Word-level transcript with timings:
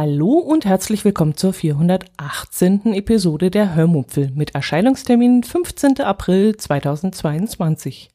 Hallo 0.00 0.34
und 0.34 0.64
herzlich 0.64 1.04
willkommen 1.04 1.36
zur 1.36 1.52
418. 1.52 2.94
Episode 2.94 3.50
der 3.50 3.74
Hörmupfel 3.74 4.30
mit 4.32 4.54
Erscheinungstermin 4.54 5.42
15. 5.42 6.02
April 6.02 6.56
2022. 6.56 8.08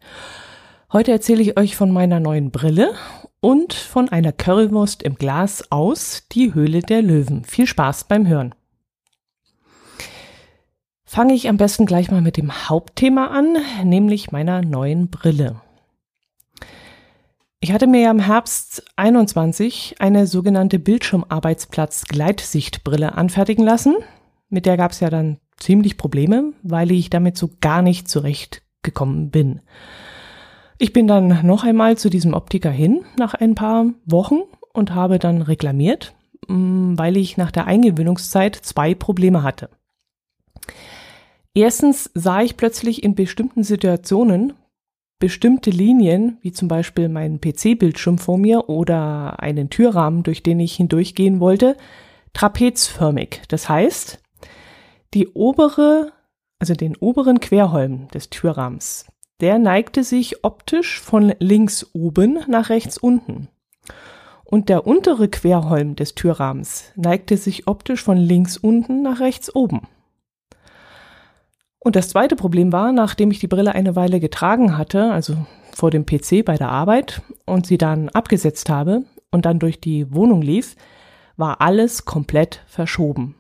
Heute 0.94 1.12
erzähle 1.12 1.42
ich 1.42 1.58
euch 1.58 1.76
von 1.76 1.92
meiner 1.92 2.22
neuen 2.22 2.52
Brille 2.52 2.94
und 3.42 3.74
von 3.74 4.08
einer 4.08 4.32
Currywurst 4.32 5.04
im 5.04 5.16
Glas 5.16 5.74
aus 5.74 6.24
Die 6.32 6.54
Höhle 6.54 6.80
der 6.80 7.02
Löwen. 7.02 7.44
Viel 7.44 7.68
Spaß 7.68 8.06
beim 8.06 8.28
Hören. 8.28 8.56
Fange 11.04 11.34
ich 11.34 11.50
am 11.50 11.58
besten 11.58 11.86
gleich 11.86 12.10
mal 12.10 12.22
mit 12.22 12.38
dem 12.38 12.70
Hauptthema 12.70 13.28
an, 13.28 13.58
nämlich 13.84 14.32
meiner 14.32 14.62
neuen 14.62 15.10
Brille. 15.10 15.60
Ich 17.64 17.72
hatte 17.72 17.88
mir 17.88 18.02
ja 18.02 18.12
im 18.12 18.20
Herbst 18.20 18.84
21 18.98 19.96
eine 20.00 20.28
sogenannte 20.28 20.80
Bildschirmarbeitsplatz-Gleitsichtbrille 20.80 23.16
anfertigen 23.16 23.64
lassen. 23.64 23.96
Mit 24.50 24.66
der 24.66 24.76
gab 24.76 24.92
es 24.92 25.00
ja 25.00 25.10
dann 25.10 25.38
ziemlich 25.56 25.96
Probleme, 25.96 26.52
weil 26.62 26.92
ich 26.92 27.10
damit 27.10 27.38
so 27.38 27.52
gar 27.62 27.82
nicht 27.82 28.10
zurechtgekommen 28.10 29.30
bin. 29.30 29.62
Ich 30.78 30.92
bin 30.92 31.08
dann 31.08 31.48
noch 31.48 31.64
einmal 31.64 31.98
zu 31.98 32.10
diesem 32.10 32.34
Optiker 32.34 32.70
hin 32.70 33.06
nach 33.18 33.34
ein 33.34 33.56
paar 33.56 33.86
Wochen 34.06 34.42
und 34.74 34.94
habe 34.94 35.18
dann 35.18 35.42
reklamiert, 35.42 36.14
mm, 36.50 36.98
weil 36.98 37.16
ich 37.16 37.38
nach 37.38 37.52
der 37.52 37.66
Eingewöhnungszeit 37.66 38.58
zwei 38.58 38.94
Probleme 38.94 39.42
hatte. 39.42 39.70
Erstens 41.54 42.12
sah 42.14 42.42
ich 42.42 42.58
plötzlich 42.58 43.04
in 43.04 43.16
bestimmten 43.16 43.64
Situationen 43.64 44.52
bestimmte 45.24 45.70
Linien, 45.70 46.38
wie 46.42 46.52
zum 46.52 46.68
Beispiel 46.68 47.08
meinen 47.08 47.40
PC-Bildschirm 47.40 48.18
vor 48.18 48.38
mir 48.38 48.68
oder 48.68 49.40
einen 49.40 49.70
Türrahmen, 49.70 50.24
durch 50.24 50.44
den 50.44 50.60
ich 50.60 50.76
hindurchgehen 50.76 51.40
wollte, 51.40 51.78
trapezförmig. 52.34 53.42
Das 53.48 53.70
heißt, 53.70 54.22
die 55.14 55.30
obere, 55.30 56.12
also 56.60 56.74
den 56.74 56.98
oberen 56.98 57.40
Querholm 57.40 58.10
des 58.10 58.32
Türrahmens, 58.32 59.06
der 59.40 59.60
neigte 59.60 60.04
sich 60.04 60.44
optisch 60.44 61.00
von 61.00 61.34
links 61.40 61.90
oben 61.94 62.40
nach 62.50 62.68
rechts 62.68 62.98
unten. 62.98 63.48
Und 64.44 64.68
der 64.68 64.86
untere 64.86 65.30
Querholm 65.30 65.96
des 65.96 66.16
Türrahmens 66.16 66.92
neigte 66.98 67.38
sich 67.38 67.66
optisch 67.66 68.04
von 68.04 68.18
links 68.18 68.58
unten 68.58 69.04
nach 69.04 69.22
rechts 69.22 69.56
oben. 69.56 69.88
Und 71.84 71.98
das 71.98 72.08
zweite 72.08 72.38
Problem 72.38 72.72
war, 72.72 72.94
nachdem 72.94 73.30
ich 73.30 73.40
die 73.40 73.48
Brille 73.48 73.76
eine 73.76 73.96
Weile 73.98 74.22
getragen 74.22 74.78
hatte, 74.78 75.12
also 75.12 75.36
vor 75.74 75.92
dem 75.92 76.06
PC 76.06 76.46
bei 76.46 76.56
der 76.56 76.70
Arbeit 76.70 77.22
und 77.46 77.68
sie 77.68 77.78
dann 77.78 78.08
abgesetzt 78.10 78.70
habe 78.70 79.04
und 79.32 79.46
dann 79.46 79.60
durch 79.60 79.82
die 79.82 80.14
Wohnung 80.14 80.42
lief, 80.42 80.78
war 81.36 81.60
alles 81.60 82.06
komplett 82.06 82.62
verschoben. 82.68 83.36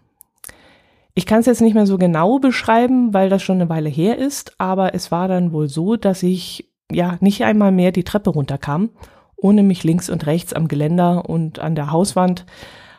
Ich 1.14 1.26
kann 1.26 1.40
es 1.40 1.46
jetzt 1.46 1.62
nicht 1.62 1.76
mehr 1.76 1.86
so 1.86 1.98
genau 1.98 2.40
beschreiben, 2.40 3.14
weil 3.14 3.30
das 3.30 3.44
schon 3.44 3.62
eine 3.62 3.70
Weile 3.70 3.90
her 3.90 4.18
ist, 4.18 4.60
aber 4.60 4.94
es 4.94 5.10
war 5.12 5.28
dann 5.30 5.54
wohl 5.54 5.70
so, 5.70 5.96
dass 5.96 6.22
ich 6.22 6.70
ja 6.92 7.18
nicht 7.22 7.46
einmal 7.46 7.72
mehr 7.72 7.92
die 7.92 8.04
Treppe 8.04 8.32
runterkam, 8.32 8.90
ohne 9.38 9.64
mich 9.64 9.84
links 9.84 10.10
und 10.10 10.26
rechts 10.26 10.52
am 10.54 10.68
Geländer 10.68 11.30
und 11.30 11.60
an 11.60 11.76
der 11.76 11.92
Hauswand 11.92 12.46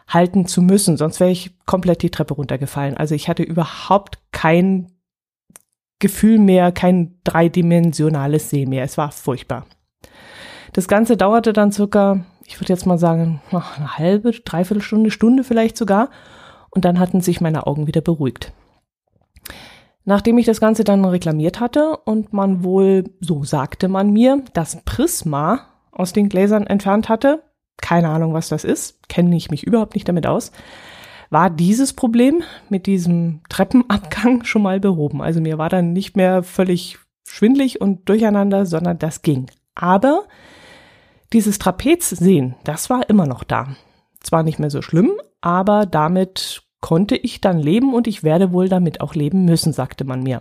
halten 0.08 0.46
zu 0.46 0.62
müssen, 0.62 0.96
sonst 0.96 1.20
wäre 1.20 1.30
ich 1.30 1.54
komplett 1.66 2.02
die 2.02 2.10
Treppe 2.10 2.34
runtergefallen. 2.34 2.96
Also 2.96 3.14
ich 3.14 3.28
hatte 3.28 3.42
überhaupt 3.42 4.18
kein 4.32 4.93
Gefühl 5.98 6.38
mehr, 6.38 6.72
kein 6.72 7.18
dreidimensionales 7.24 8.50
Sehen 8.50 8.70
mehr. 8.70 8.84
Es 8.84 8.98
war 8.98 9.12
furchtbar. 9.12 9.66
Das 10.72 10.88
Ganze 10.88 11.16
dauerte 11.16 11.52
dann 11.52 11.72
circa, 11.72 12.24
ich 12.46 12.60
würde 12.60 12.72
jetzt 12.72 12.86
mal 12.86 12.98
sagen, 12.98 13.40
eine 13.50 13.98
halbe, 13.98 14.32
dreiviertel 14.32 14.82
Stunde, 14.82 15.10
Stunde 15.10 15.44
vielleicht 15.44 15.76
sogar. 15.76 16.10
Und 16.70 16.84
dann 16.84 16.98
hatten 16.98 17.20
sich 17.20 17.40
meine 17.40 17.66
Augen 17.66 17.86
wieder 17.86 18.00
beruhigt. 18.00 18.52
Nachdem 20.04 20.36
ich 20.36 20.44
das 20.44 20.60
Ganze 20.60 20.84
dann 20.84 21.04
reklamiert 21.04 21.60
hatte 21.60 21.96
und 22.04 22.32
man 22.32 22.64
wohl, 22.64 23.04
so 23.20 23.44
sagte 23.44 23.88
man 23.88 24.10
mir, 24.10 24.42
das 24.52 24.82
Prisma 24.84 25.60
aus 25.92 26.12
den 26.12 26.28
Gläsern 26.28 26.66
entfernt 26.66 27.08
hatte, 27.08 27.42
keine 27.78 28.08
Ahnung, 28.08 28.34
was 28.34 28.48
das 28.48 28.64
ist, 28.64 29.08
kenne 29.08 29.34
ich 29.36 29.50
mich 29.50 29.64
überhaupt 29.64 29.94
nicht 29.94 30.08
damit 30.08 30.26
aus, 30.26 30.52
war 31.34 31.50
dieses 31.50 31.92
Problem 31.94 32.44
mit 32.68 32.86
diesem 32.86 33.40
Treppenabgang 33.48 34.44
schon 34.44 34.62
mal 34.62 34.78
behoben. 34.78 35.20
Also 35.20 35.40
mir 35.40 35.58
war 35.58 35.68
dann 35.68 35.92
nicht 35.92 36.16
mehr 36.16 36.44
völlig 36.44 36.96
schwindlig 37.26 37.80
und 37.80 38.08
durcheinander, 38.08 38.66
sondern 38.66 38.98
das 38.98 39.20
ging. 39.22 39.46
Aber 39.74 40.26
dieses 41.32 41.58
Trapezsehen, 41.58 42.54
das 42.62 42.88
war 42.88 43.10
immer 43.10 43.26
noch 43.26 43.42
da. 43.42 43.74
Zwar 44.20 44.44
nicht 44.44 44.60
mehr 44.60 44.70
so 44.70 44.80
schlimm, 44.80 45.10
aber 45.40 45.86
damit 45.86 46.62
konnte 46.80 47.16
ich 47.16 47.40
dann 47.40 47.58
leben 47.58 47.94
und 47.94 48.06
ich 48.06 48.22
werde 48.22 48.52
wohl 48.52 48.68
damit 48.68 49.00
auch 49.00 49.16
leben 49.16 49.44
müssen, 49.44 49.72
sagte 49.72 50.04
man 50.04 50.22
mir. 50.22 50.40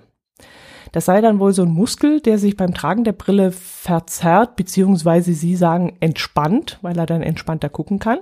Das 0.92 1.06
sei 1.06 1.22
dann 1.22 1.40
wohl 1.40 1.54
so 1.54 1.64
ein 1.64 1.72
Muskel, 1.72 2.22
der 2.22 2.38
sich 2.38 2.56
beim 2.56 2.76
Tragen 2.76 3.04
der 3.04 3.14
Brille 3.14 3.52
verzerrt, 3.52 4.56
beziehungsweise 4.56 5.34
Sie 5.34 5.56
sagen 5.56 5.98
entspannt, 6.02 6.78
weil 6.84 7.00
er 7.00 7.08
dann 7.08 7.24
entspannter 7.24 7.70
gucken 7.70 7.98
kann 7.98 8.20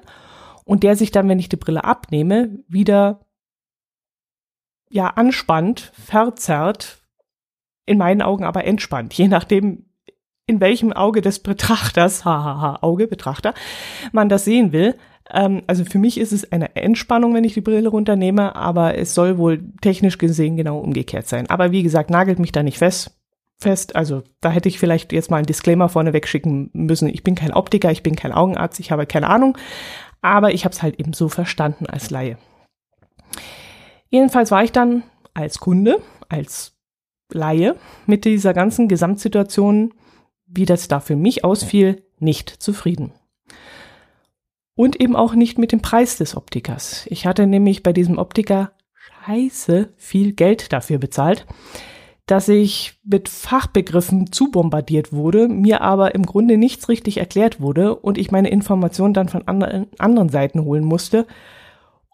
und 0.71 0.83
der 0.83 0.95
sich 0.95 1.11
dann, 1.11 1.27
wenn 1.27 1.37
ich 1.37 1.49
die 1.49 1.57
Brille 1.57 1.83
abnehme, 1.83 2.59
wieder 2.69 3.25
ja 4.89 5.07
anspannt, 5.07 5.91
verzerrt, 6.01 7.03
in 7.85 7.97
meinen 7.97 8.21
Augen 8.21 8.45
aber 8.45 8.63
entspannt, 8.63 9.13
je 9.13 9.27
nachdem, 9.27 9.89
in 10.45 10.61
welchem 10.61 10.93
Auge 10.93 11.19
des 11.19 11.39
Betrachters, 11.39 12.23
hahaha, 12.23 12.79
Auge, 12.83 13.07
Betrachter, 13.07 13.53
man 14.13 14.29
das 14.29 14.45
sehen 14.45 14.71
will. 14.71 14.95
Ähm, 15.29 15.63
also 15.67 15.83
für 15.83 15.99
mich 15.99 16.17
ist 16.17 16.31
es 16.31 16.49
eine 16.53 16.73
Entspannung, 16.77 17.33
wenn 17.33 17.43
ich 17.43 17.53
die 17.53 17.59
Brille 17.59 17.89
runternehme, 17.89 18.55
aber 18.55 18.97
es 18.97 19.13
soll 19.13 19.37
wohl 19.37 19.73
technisch 19.81 20.19
gesehen 20.19 20.55
genau 20.55 20.79
umgekehrt 20.79 21.27
sein. 21.27 21.49
Aber 21.49 21.73
wie 21.73 21.83
gesagt, 21.83 22.09
nagelt 22.09 22.39
mich 22.39 22.53
da 22.53 22.63
nicht 22.63 22.77
fest. 22.77 23.19
Fest, 23.57 23.97
also 23.97 24.23
da 24.39 24.49
hätte 24.51 24.69
ich 24.69 24.79
vielleicht 24.79 25.11
jetzt 25.11 25.31
mal 25.31 25.37
einen 25.37 25.45
Disclaimer 25.47 25.89
vorne 25.89 26.13
wegschicken 26.13 26.69
müssen. 26.71 27.09
Ich 27.09 27.23
bin 27.23 27.35
kein 27.35 27.51
Optiker, 27.51 27.91
ich 27.91 28.03
bin 28.03 28.15
kein 28.15 28.31
Augenarzt, 28.31 28.79
ich 28.79 28.89
habe 28.89 29.05
keine 29.05 29.29
Ahnung 29.29 29.57
aber 30.21 30.53
ich 30.53 30.65
habe 30.65 30.73
es 30.73 30.81
halt 30.81 30.99
eben 30.99 31.13
so 31.13 31.29
verstanden 31.29 31.85
als 31.87 32.09
Laie. 32.09 32.37
Jedenfalls 34.09 34.51
war 34.51 34.63
ich 34.63 34.71
dann 34.71 35.03
als 35.33 35.59
Kunde, 35.59 36.01
als 36.29 36.77
Laie 37.31 37.75
mit 38.05 38.25
dieser 38.25 38.53
ganzen 38.53 38.87
Gesamtsituation, 38.87 39.93
wie 40.45 40.65
das 40.65 40.87
da 40.87 40.99
für 40.99 41.15
mich 41.15 41.43
ausfiel, 41.43 42.03
nicht 42.19 42.49
zufrieden. 42.49 43.13
Und 44.75 44.99
eben 44.99 45.15
auch 45.15 45.33
nicht 45.33 45.57
mit 45.57 45.71
dem 45.71 45.81
Preis 45.81 46.17
des 46.17 46.35
Optikers. 46.35 47.05
Ich 47.07 47.25
hatte 47.25 47.47
nämlich 47.47 47.83
bei 47.83 47.93
diesem 47.93 48.17
Optiker 48.17 48.73
scheiße 49.25 49.93
viel 49.97 50.33
Geld 50.33 50.73
dafür 50.73 50.97
bezahlt, 50.97 51.45
dass 52.25 52.47
ich 52.47 52.99
mit 53.03 53.29
Fachbegriffen 53.29 54.31
zu 54.31 54.51
bombardiert 54.51 55.11
wurde, 55.11 55.47
mir 55.47 55.81
aber 55.81 56.15
im 56.15 56.25
Grunde 56.25 56.57
nichts 56.57 56.87
richtig 56.87 57.17
erklärt 57.17 57.59
wurde 57.59 57.95
und 57.95 58.17
ich 58.17 58.31
meine 58.31 58.49
Informationen 58.49 59.13
dann 59.13 59.29
von 59.29 59.47
anderen, 59.47 59.87
anderen 59.97 60.29
Seiten 60.29 60.63
holen 60.63 60.83
musste. 60.83 61.25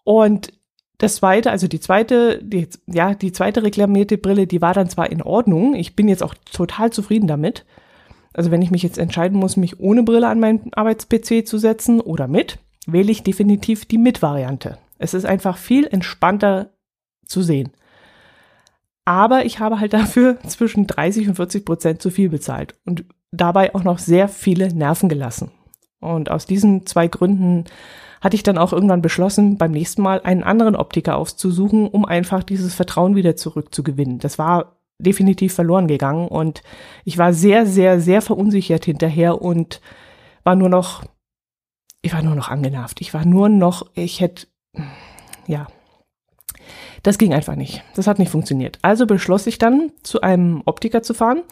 Und 0.04 0.52
das 0.98 1.16
zweite, 1.16 1.50
also 1.50 1.68
die 1.68 1.78
zweite, 1.78 2.42
die, 2.42 2.66
ja, 2.86 3.14
die 3.14 3.30
zweite 3.30 3.62
reklamierte 3.62 4.18
Brille, 4.18 4.48
die 4.48 4.60
war 4.60 4.74
dann 4.74 4.90
zwar 4.90 5.10
in 5.12 5.22
Ordnung. 5.22 5.74
Ich 5.74 5.94
bin 5.94 6.08
jetzt 6.08 6.24
auch 6.24 6.34
total 6.52 6.90
zufrieden 6.90 7.28
damit. 7.28 7.64
Also 8.34 8.50
wenn 8.50 8.62
ich 8.62 8.72
mich 8.72 8.82
jetzt 8.82 8.98
entscheiden 8.98 9.38
muss, 9.38 9.56
mich 9.56 9.78
ohne 9.78 10.02
Brille 10.02 10.28
an 10.28 10.40
meinen 10.40 10.72
Arbeits-PC 10.72 11.46
zu 11.46 11.58
setzen 11.58 12.00
oder 12.00 12.26
mit, 12.26 12.58
wähle 12.86 13.12
ich 13.12 13.22
definitiv 13.22 13.84
die 13.84 13.98
Mit-Variante. 13.98 14.78
Es 14.98 15.14
ist 15.14 15.24
einfach 15.24 15.56
viel 15.56 15.86
entspannter 15.86 16.70
zu 17.26 17.42
sehen. 17.42 17.70
Aber 19.08 19.46
ich 19.46 19.58
habe 19.58 19.80
halt 19.80 19.94
dafür 19.94 20.38
zwischen 20.46 20.86
30 20.86 21.28
und 21.28 21.36
40 21.36 21.64
Prozent 21.64 22.02
zu 22.02 22.10
viel 22.10 22.28
bezahlt 22.28 22.74
und 22.84 23.06
dabei 23.32 23.74
auch 23.74 23.82
noch 23.82 23.98
sehr 23.98 24.28
viele 24.28 24.68
Nerven 24.74 25.08
gelassen. 25.08 25.50
Und 25.98 26.30
aus 26.30 26.44
diesen 26.44 26.84
zwei 26.84 27.08
Gründen 27.08 27.64
hatte 28.20 28.36
ich 28.36 28.42
dann 28.42 28.58
auch 28.58 28.74
irgendwann 28.74 29.00
beschlossen, 29.00 29.56
beim 29.56 29.70
nächsten 29.70 30.02
Mal 30.02 30.20
einen 30.20 30.42
anderen 30.42 30.76
Optiker 30.76 31.16
aufzusuchen, 31.16 31.88
um 31.88 32.04
einfach 32.04 32.42
dieses 32.42 32.74
Vertrauen 32.74 33.16
wieder 33.16 33.34
zurückzugewinnen. 33.34 34.18
Das 34.18 34.38
war 34.38 34.76
definitiv 34.98 35.54
verloren 35.54 35.88
gegangen 35.88 36.28
und 36.28 36.62
ich 37.06 37.16
war 37.16 37.32
sehr, 37.32 37.64
sehr, 37.64 38.02
sehr 38.02 38.20
verunsichert 38.20 38.84
hinterher 38.84 39.40
und 39.40 39.80
war 40.44 40.54
nur 40.54 40.68
noch, 40.68 41.02
ich 42.02 42.12
war 42.12 42.22
nur 42.22 42.34
noch 42.34 42.50
angenervt. 42.50 43.00
Ich 43.00 43.14
war 43.14 43.24
nur 43.24 43.48
noch, 43.48 43.86
ich 43.94 44.20
hätte, 44.20 44.48
ja, 45.46 45.66
Das 47.02 47.18
ging 47.18 47.32
einfach 47.32 47.54
nicht. 47.54 47.82
Das 47.94 48.06
hat 48.06 48.18
nicht 48.18 48.30
funktioniert. 48.30 48.78
Also 48.82 49.06
beschloss 49.06 49.46
ich 49.46 49.58
dann, 49.58 49.92
zu 50.02 50.20
einem 50.20 50.62
Optiker 50.64 51.02
zu 51.02 51.14
fahren, 51.14 51.42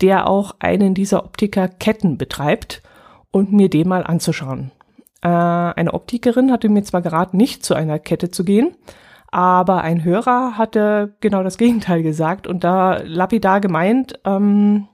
der 0.00 0.28
auch 0.28 0.54
einen 0.58 0.94
dieser 0.94 1.24
Optikerketten 1.24 2.18
betreibt 2.18 2.82
und 3.30 3.52
mir 3.52 3.68
den 3.68 3.88
mal 3.88 4.04
anzuschauen. 4.04 4.70
Äh, 5.22 5.28
eine 5.28 5.94
Optikerin 5.94 6.52
hatte 6.52 6.68
mir 6.68 6.84
zwar 6.84 7.02
geraten, 7.02 7.36
nicht 7.36 7.64
zu 7.64 7.74
einer 7.74 7.98
Kette 7.98 8.30
zu 8.30 8.44
gehen, 8.44 8.76
aber 9.30 9.82
ein 9.82 10.04
Hörer 10.04 10.56
hatte 10.56 11.16
genau 11.20 11.42
das 11.42 11.58
Gegenteil 11.58 12.02
gesagt 12.02 12.46
und 12.46 12.64
da 12.64 12.98
lapidar 13.04 13.60
gemeint, 13.60 14.18
ähm, 14.24 14.88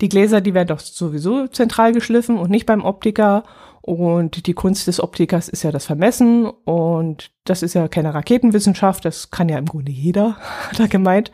die 0.00 0.08
Gläser, 0.08 0.40
die 0.40 0.54
werden 0.54 0.68
doch 0.68 0.80
sowieso 0.80 1.48
zentral 1.48 1.92
geschliffen 1.92 2.38
und 2.38 2.50
nicht 2.50 2.66
beim 2.66 2.84
Optiker. 2.84 3.42
Und 3.88 4.46
die 4.46 4.52
Kunst 4.52 4.86
des 4.86 5.02
Optikers 5.02 5.48
ist 5.48 5.62
ja 5.62 5.72
das 5.72 5.86
Vermessen 5.86 6.44
und 6.44 7.30
das 7.44 7.62
ist 7.62 7.72
ja 7.72 7.88
keine 7.88 8.12
Raketenwissenschaft, 8.12 9.02
das 9.06 9.30
kann 9.30 9.48
ja 9.48 9.56
im 9.56 9.64
Grunde 9.64 9.90
jeder, 9.90 10.36
hat 10.68 10.78
er 10.78 10.88
gemeint. 10.88 11.32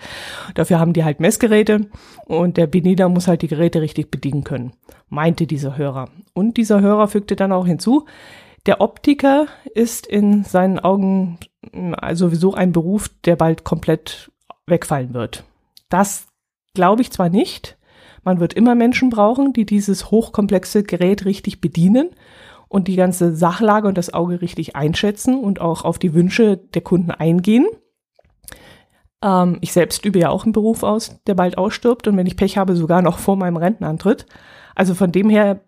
Dafür 0.55 0.79
haben 0.79 0.93
die 0.93 1.03
halt 1.03 1.19
Messgeräte 1.19 1.91
und 2.27 2.57
der 2.57 2.69
Benida 2.69 3.09
muss 3.09 3.27
halt 3.27 3.43
die 3.43 3.49
Geräte 3.49 3.81
richtig 3.81 4.13
bedienen 4.13 4.45
können, 4.45 4.73
meinte 5.09 5.49
dieser 5.49 5.77
Hörer. 5.77 6.11
Und 6.33 6.57
dieser 6.57 6.81
Hörer 6.81 7.09
fügte 7.09 7.35
dann 7.35 7.51
auch 7.51 7.67
hinzu, 7.67 8.07
der 8.67 8.81
Optiker 8.81 9.49
ist 9.75 10.07
in 10.07 10.45
seinen 10.45 10.79
Augen 10.79 11.41
sowieso 12.13 12.55
ein 12.55 12.71
Beruf, 12.71 13.11
der 13.25 13.35
bald 13.35 13.65
komplett 13.65 14.31
wegfallen 14.69 15.13
wird. 15.13 15.43
Das 15.89 16.29
glaube 16.73 17.03
ich 17.03 17.11
zwar 17.11 17.31
nicht, 17.31 17.77
man 18.25 18.41
wird 18.41 18.55
immer 18.55 18.75
Menschen 18.75 19.11
brauchen, 19.11 19.53
die 19.53 19.67
dieses 19.67 20.11
hochkomplexe 20.11 20.83
Gerät 20.83 21.25
richtig 21.25 21.61
bedienen 21.61 22.11
und 22.69 22.89
die 22.89 22.97
ganze 22.97 23.35
Sachlage 23.37 23.87
und 23.87 23.99
das 23.99 24.13
Auge 24.13 24.41
richtig 24.41 24.75
einschätzen 24.75 25.39
und 25.39 25.61
auch 25.61 25.85
auf 25.85 25.99
die 25.99 26.15
Wünsche 26.15 26.57
der 26.57 26.83
Kunden 26.83 27.11
eingehen. 27.11 27.67
Ähm, 29.23 29.59
ich 29.61 29.73
selbst 29.73 30.05
übe 30.05 30.19
ja 30.19 30.31
auch 30.31 30.45
einen 30.45 30.53
Beruf 30.53 30.83
aus, 30.83 31.21
der 31.27 31.35
bald 31.35 31.59
ausstirbt 31.59 32.09
und 32.09 32.17
wenn 32.17 32.27
ich 32.27 32.37
Pech 32.37 32.59
habe, 32.59 32.75
sogar 32.75 33.03
noch 33.03 33.19
vor 33.19 33.37
meinem 33.37 33.57
Rentenantritt. 33.57 34.27
Also 34.75 34.95
von 34.95 35.13
dem 35.13 35.31
her 35.31 35.61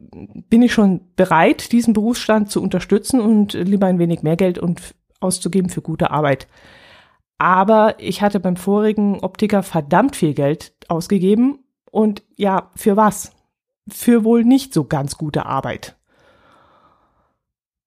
bin 0.51 0.63
ich 0.63 0.73
schon 0.73 1.01
bereit, 1.15 1.71
diesen 1.71 1.95
Berufsstand 1.95 2.51
zu 2.51 2.61
unterstützen 2.61 3.21
und 3.21 3.53
lieber 3.55 3.87
ein 3.87 4.01
wenig 4.01 4.23
mehr 4.23 4.37
Geld 4.37 4.59
und 4.59 4.97
auszugeben 5.21 5.71
für 5.71 5.83
gute 5.83 6.11
Arbeit. 6.11 6.49
Aber 7.39 7.95
ich 7.99 8.23
hatte 8.23 8.41
beim 8.41 8.57
vorigen 8.57 9.21
Optiker 9.21 9.63
verdammt 9.63 10.17
viel 10.17 10.35
Geld 10.35 10.73
ausgegeben 10.89 11.61
und 11.91 12.23
ja, 12.37 12.71
für 12.75 12.97
was? 12.97 13.33
Für 13.89 14.25
wohl 14.25 14.45
nicht 14.45 14.75
so 14.75 14.85
ganz 14.85 15.17
gute 15.17 15.47
Arbeit. 15.47 15.97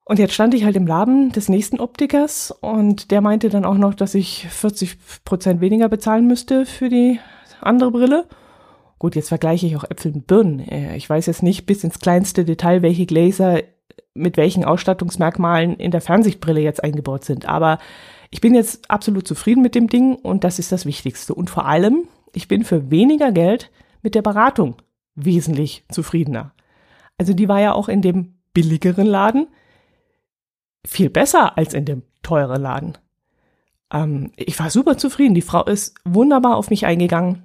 Und 0.05 0.17
jetzt 0.17 0.33
stand 0.33 0.55
ich 0.55 0.63
halt 0.63 0.75
im 0.75 0.87
Laden 0.87 1.31
des 1.31 1.49
nächsten 1.49 1.79
Optikers 1.79 2.49
und 2.49 3.11
der 3.11 3.21
meinte 3.21 3.49
dann 3.49 3.63
auch 3.63 3.77
noch, 3.77 3.93
dass 3.93 4.15
ich 4.15 4.47
40 4.49 4.97
Prozent 5.23 5.61
weniger 5.61 5.87
bezahlen 5.87 6.25
müsste 6.25 6.65
für 6.65 6.89
die 6.89 7.19
andere 7.61 7.91
Brille. 7.91 8.25
Gut, 8.97 9.15
jetzt 9.15 9.29
vergleiche 9.29 9.67
ich 9.67 9.77
auch 9.77 9.83
Äpfel 9.83 10.11
mit 10.11 10.25
Birnen. 10.25 10.59
Äh, 10.59 10.97
ich 10.97 11.07
weiß 11.07 11.27
jetzt 11.27 11.43
nicht 11.43 11.67
bis 11.67 11.83
ins 11.83 11.99
kleinste 11.99 12.43
Detail, 12.43 12.81
welche 12.81 13.05
Gläser 13.05 13.61
mit 14.15 14.35
welchen 14.35 14.65
Ausstattungsmerkmalen 14.65 15.75
in 15.77 15.91
der 15.91 16.01
Fernsichtbrille 16.01 16.61
jetzt 16.61 16.83
eingebaut 16.83 17.23
sind. 17.23 17.47
Aber 17.47 17.77
ich 18.31 18.41
bin 18.41 18.55
jetzt 18.55 18.89
absolut 18.89 19.27
zufrieden 19.27 19.61
mit 19.61 19.75
dem 19.75 19.87
Ding 19.87 20.15
und 20.15 20.43
das 20.43 20.57
ist 20.57 20.71
das 20.71 20.85
Wichtigste. 20.85 21.33
Und 21.33 21.49
vor 21.49 21.65
allem, 21.65 22.07
ich 22.33 22.47
bin 22.47 22.63
für 22.63 22.91
weniger 22.91 23.31
Geld 23.31 23.69
mit 24.01 24.15
der 24.15 24.21
Beratung 24.21 24.81
wesentlich 25.15 25.85
zufriedener. 25.89 26.53
Also 27.17 27.33
die 27.33 27.49
war 27.49 27.59
ja 27.59 27.73
auch 27.73 27.89
in 27.89 28.01
dem 28.01 28.39
billigeren 28.53 29.07
Laden 29.07 29.47
viel 30.85 31.09
besser 31.09 31.57
als 31.57 31.73
in 31.73 31.85
dem 31.85 32.03
teuren 32.23 32.61
Laden. 32.61 32.97
Ähm, 33.91 34.31
ich 34.35 34.57
war 34.59 34.69
super 34.69 34.97
zufrieden. 34.97 35.35
Die 35.35 35.41
Frau 35.41 35.65
ist 35.65 35.99
wunderbar 36.05 36.55
auf 36.55 36.69
mich 36.69 36.85
eingegangen, 36.85 37.43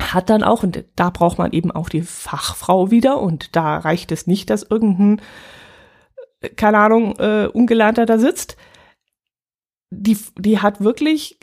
hat 0.00 0.30
dann 0.30 0.42
auch, 0.42 0.62
und 0.62 0.84
da 0.96 1.10
braucht 1.10 1.38
man 1.38 1.52
eben 1.52 1.70
auch 1.70 1.88
die 1.88 2.02
Fachfrau 2.02 2.90
wieder, 2.90 3.20
und 3.20 3.54
da 3.56 3.78
reicht 3.78 4.12
es 4.12 4.26
nicht, 4.26 4.50
dass 4.50 4.62
irgendein, 4.62 5.20
keine 6.56 6.78
Ahnung, 6.78 7.16
äh, 7.18 7.48
Ungelernter 7.52 8.06
da 8.06 8.18
sitzt. 8.18 8.56
Die, 9.90 10.16
die 10.38 10.60
hat 10.60 10.80
wirklich 10.80 11.38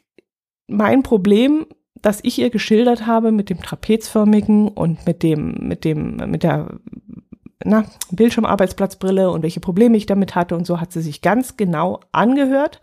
mein 0.68 1.04
Problem 1.04 1.68
das 2.07 2.19
ich 2.24 2.39
ihr 2.39 2.50
geschildert 2.50 3.06
habe 3.06 3.33
mit 3.33 3.50
dem 3.50 3.62
trapezförmigen 3.62 4.69
und 4.69 5.06
mit 5.06 5.24
dem, 5.24 5.56
mit 5.59 5.83
dem, 5.83 6.15
mit 6.15 6.42
der 6.42 6.80
na, 7.65 7.83
Bildschirmarbeitsplatzbrille 8.12 9.30
und 9.30 9.44
welche 9.44 9.59
Probleme 9.59 9.98
ich 9.98 10.06
damit 10.06 10.33
hatte 10.33 10.56
und 10.56 10.65
so 10.65 10.80
hat 10.80 10.94
sie 10.94 11.01
sich 11.01 11.21
ganz 11.21 11.57
genau 11.57 12.00
angehört, 12.13 12.80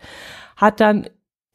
hat 0.57 0.79
dann 0.79 1.07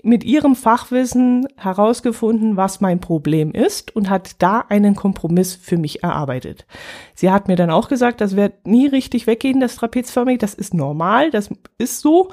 mit 0.03 0.25
ihrem 0.25 0.57
Fachwissen 0.57 1.47
herausgefunden, 1.57 2.57
was 2.57 2.81
mein 2.81 2.99
Problem 2.99 3.53
ist 3.53 3.95
und 3.95 4.11
hat 4.11 4.43
da 4.43 4.65
einen 4.69 4.97
Kompromiss 4.97 5.55
für 5.55 5.77
mich 5.77 6.03
erarbeitet. 6.03 6.67
Sie 7.15 7.31
hat 7.31 7.47
mir 7.47 7.55
dann 7.55 7.71
auch 7.71 7.87
gesagt, 7.87 8.21
das 8.21 8.35
wird 8.35 8.67
nie 8.67 8.89
richtig 8.89 9.29
weggehen, 9.29 9.61
das 9.61 9.77
trapezförmig, 9.77 10.39
das 10.39 10.55
ist 10.55 10.75
normal, 10.75 11.31
das 11.31 11.51
ist 11.79 12.01
so, 12.01 12.33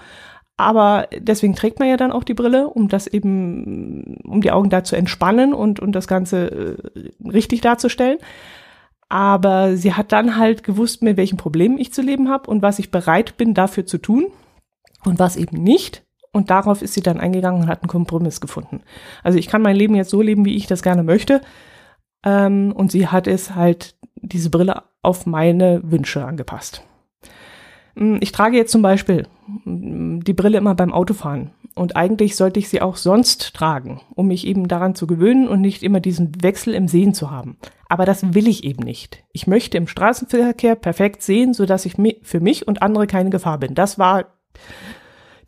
aber 0.57 1.07
deswegen 1.15 1.55
trägt 1.55 1.79
man 1.79 1.87
ja 1.87 1.97
dann 1.97 2.11
auch 2.11 2.23
die 2.23 2.33
Brille, 2.33 2.67
um 2.67 2.87
das 2.87 3.05
eben, 3.05 4.17
um 4.23 4.41
die 4.41 4.51
Augen 4.51 4.71
da 4.71 4.83
zu 4.83 4.95
entspannen 4.95 5.53
und, 5.53 5.79
und 5.79 5.91
das 5.91 6.07
Ganze 6.07 6.77
äh, 6.95 7.29
richtig 7.29 7.61
darzustellen. 7.61 8.17
Aber 9.07 9.77
sie 9.77 9.93
hat 9.93 10.11
dann 10.11 10.37
halt 10.37 10.63
gewusst, 10.63 11.03
mit 11.03 11.15
welchen 11.15 11.37
Problemen 11.37 11.77
ich 11.77 11.93
zu 11.93 12.01
leben 12.01 12.29
habe 12.29 12.49
und 12.49 12.63
was 12.63 12.79
ich 12.79 12.91
bereit 12.91 13.37
bin, 13.37 13.53
dafür 13.53 13.85
zu 13.85 13.99
tun 13.99 14.27
und 15.05 15.19
was 15.19 15.37
eben 15.37 15.61
nicht. 15.61 16.03
Und 16.33 16.49
darauf 16.49 16.81
ist 16.81 16.95
sie 16.95 17.01
dann 17.01 17.19
eingegangen 17.19 17.61
und 17.61 17.67
hat 17.67 17.83
einen 17.83 17.89
Kompromiss 17.89 18.41
gefunden. 18.41 18.81
Also 19.23 19.37
ich 19.37 19.47
kann 19.47 19.61
mein 19.61 19.75
Leben 19.75 19.95
jetzt 19.95 20.09
so 20.09 20.21
leben, 20.21 20.43
wie 20.43 20.57
ich 20.57 20.67
das 20.67 20.81
gerne 20.81 21.03
möchte. 21.03 21.41
Ähm, 22.25 22.73
und 22.75 22.91
sie 22.91 23.07
hat 23.07 23.27
es 23.27 23.55
halt, 23.55 23.95
diese 24.15 24.49
Brille 24.49 24.83
auf 25.03 25.27
meine 25.27 25.81
Wünsche 25.83 26.25
angepasst. 26.25 26.83
Hm, 27.97 28.19
ich 28.21 28.31
trage 28.31 28.55
jetzt 28.55 28.71
zum 28.71 28.81
Beispiel 28.81 29.27
hm, 29.63 30.23
die 30.23 30.33
Brille 30.33 30.57
immer 30.57 30.75
beim 30.75 30.93
Autofahren. 30.93 31.51
Und 31.75 31.95
eigentlich 31.95 32.35
sollte 32.35 32.59
ich 32.59 32.69
sie 32.69 32.81
auch 32.81 32.95
sonst 32.95 33.53
tragen, 33.53 34.01
um 34.15 34.27
mich 34.27 34.47
eben 34.47 34.67
daran 34.67 34.95
zu 34.95 35.05
gewöhnen 35.05 35.47
und 35.47 35.61
nicht 35.61 35.83
immer 35.83 35.99
diesen 35.99 36.41
Wechsel 36.41 36.73
im 36.73 36.87
Sehen 36.87 37.13
zu 37.13 37.29
haben. 37.29 37.57
Aber 37.87 38.05
das 38.05 38.33
will 38.33 38.47
ich 38.47 38.63
eben 38.63 38.83
nicht. 38.83 39.23
Ich 39.31 39.45
möchte 39.45 39.77
im 39.77 39.87
Straßenverkehr 39.87 40.75
perfekt 40.75 41.21
sehen, 41.21 41.53
sodass 41.53 41.85
ich 41.85 41.95
für 42.23 42.39
mich 42.39 42.67
und 42.67 42.81
andere 42.81 43.05
keine 43.05 43.29
Gefahr 43.29 43.59
bin. 43.59 43.75
Das 43.75 43.99
war 43.99 44.25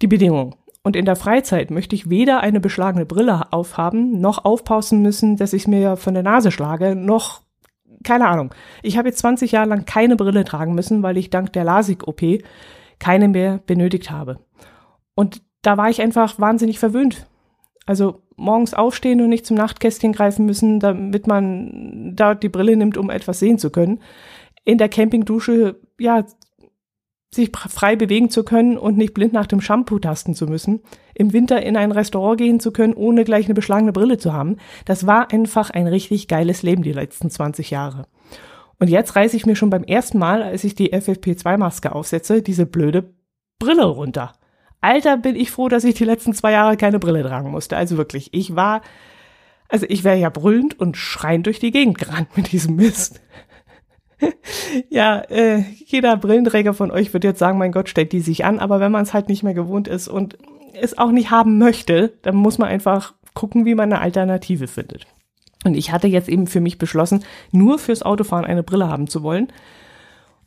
die 0.04 0.08
Bedingung. 0.08 0.56
Und 0.84 0.96
in 0.96 1.06
der 1.06 1.16
Freizeit 1.16 1.72
möchte 1.72 1.96
ich 1.96 2.10
weder 2.10 2.42
eine 2.42 2.60
beschlagene 2.60 3.06
Brille 3.06 3.52
aufhaben, 3.52 4.22
noch 4.22 4.46
aufpassen 4.46 5.02
müssen, 5.02 5.36
dass 5.36 5.54
ich 5.54 5.68
mir 5.68 5.98
von 5.98 6.14
der 6.14 6.24
Nase 6.24 6.52
schlage, 6.52 6.96
noch 6.96 7.42
keine 8.04 8.28
Ahnung. 8.28 8.54
Ich 8.84 8.98
habe 8.98 9.10
jetzt 9.10 9.20
20 9.20 9.52
Jahre 9.52 9.70
lang 9.70 9.86
keine 9.86 10.16
Brille 10.16 10.44
tragen 10.44 10.76
müssen, 10.76 11.04
weil 11.04 11.18
ich 11.18 11.30
dank 11.30 11.54
der 11.54 11.64
LASIK-OP 11.64 12.44
keine 13.00 13.28
mehr 13.28 13.60
benötigt 13.66 14.12
habe. 14.12 14.40
Und 15.16 15.42
da 15.62 15.78
war 15.78 15.90
ich 15.90 16.02
einfach 16.02 16.40
wahnsinnig 16.40 16.80
verwöhnt. 16.80 17.28
Also 17.86 18.22
morgens 18.36 18.74
aufstehen 18.74 19.22
und 19.22 19.30
nicht 19.30 19.46
zum 19.46 19.58
Nachtkästchen 19.58 20.14
greifen 20.14 20.46
müssen, 20.46 20.80
damit 20.80 21.28
man 21.28 22.16
da 22.16 22.36
die 22.36 22.50
Brille 22.50 22.78
nimmt, 22.78 22.98
um 22.98 23.10
etwas 23.10 23.40
sehen 23.40 23.58
zu 23.58 23.70
können. 23.70 24.00
In 24.64 24.78
der 24.78 24.90
Campingdusche, 24.90 25.80
ja, 26.00 26.24
sich 27.32 27.52
frei 27.54 27.96
bewegen 27.96 28.30
zu 28.30 28.44
können 28.44 28.78
und 28.78 28.98
nicht 28.98 29.14
blind 29.14 29.34
nach 29.34 29.46
dem 29.46 29.62
Shampoo 29.62 30.00
tasten 30.00 30.34
zu 30.34 30.48
müssen, 30.48 30.82
im 31.14 31.32
Winter 31.32 31.62
in 31.62 31.78
ein 31.78 31.92
Restaurant 31.92 32.40
gehen 32.40 32.60
zu 32.60 32.72
können, 32.72 32.94
ohne 32.94 33.24
gleich 33.24 33.46
eine 33.46 33.54
beschlagene 33.54 33.92
Brille 33.92 34.18
zu 34.18 34.34
haben, 34.34 34.58
das 34.86 35.06
war 35.06 35.32
einfach 35.32 35.70
ein 35.70 35.88
richtig 35.88 36.28
geiles 36.28 36.64
Leben 36.64 36.82
die 36.82 36.94
letzten 36.94 37.30
20 37.30 37.70
Jahre. 37.70 38.08
Und 38.80 38.90
jetzt 38.90 39.16
reiße 39.16 39.36
ich 39.36 39.46
mir 39.46 39.56
schon 39.56 39.70
beim 39.70 39.84
ersten 39.84 40.18
Mal, 40.18 40.42
als 40.42 40.64
ich 40.64 40.74
die 40.74 40.94
FFP2-Maske 40.94 41.94
aufsetze, 41.94 42.42
diese 42.42 42.66
blöde 42.66 43.14
Brille 43.60 43.86
runter. 43.86 44.34
Alter, 44.82 45.18
bin 45.18 45.36
ich 45.36 45.52
froh, 45.52 45.68
dass 45.68 45.84
ich 45.84 45.96
die 45.96 46.06
letzten 46.06 46.34
zwei 46.34 46.54
Jahre 46.54 46.78
keine 46.78 47.00
Brille 47.00 47.24
tragen 47.24 47.52
musste. 47.52 47.76
Also 47.76 47.98
wirklich, 47.98 48.34
ich 48.34 48.56
war, 48.56 48.82
also 49.68 49.86
ich 49.90 50.06
wäre 50.06 50.18
ja 50.18 50.30
brüllend 50.30 50.80
und 50.80 50.96
schreiend 50.96 51.46
durch 51.46 51.60
die 51.60 51.72
Gegend 51.72 51.98
gerannt 51.98 52.36
mit 52.38 52.54
diesem 52.54 52.78
Mist. 52.78 53.22
ja, 54.90 55.20
äh, 55.20 55.64
jeder 55.86 56.18
Brillenträger 56.18 56.74
von 56.74 56.92
euch 56.92 57.14
wird 57.14 57.24
jetzt 57.24 57.40
sagen, 57.40 57.58
mein 57.58 57.72
Gott, 57.72 57.90
stellt 57.90 58.12
die 58.12 58.20
sich 58.20 58.46
an, 58.46 58.60
aber 58.60 58.80
wenn 58.80 58.92
man 58.92 59.04
es 59.04 59.14
halt 59.14 59.30
nicht 59.30 59.44
mehr 59.44 59.54
gewohnt 59.54 59.88
ist 59.88 60.08
und 60.08 60.38
es 60.74 60.98
auch 60.98 61.12
nicht 61.12 61.32
haben 61.32 61.58
möchte, 61.58 62.14
dann 62.22 62.36
muss 62.36 62.58
man 62.58 62.70
einfach 62.70 63.14
gucken, 63.34 63.66
wie 63.66 63.76
man 63.76 63.92
eine 63.92 64.02
Alternative 64.02 64.68
findet. 64.68 65.06
Und 65.66 65.76
ich 65.76 65.92
hatte 65.92 66.08
jetzt 66.08 66.30
eben 66.30 66.48
für 66.48 66.62
mich 66.62 66.78
beschlossen, 66.78 67.24
nur 67.52 67.80
fürs 67.80 68.04
Autofahren 68.04 68.46
eine 68.46 68.64
Brille 68.64 68.88
haben 68.88 69.08
zu 69.08 69.24
wollen, 69.24 69.48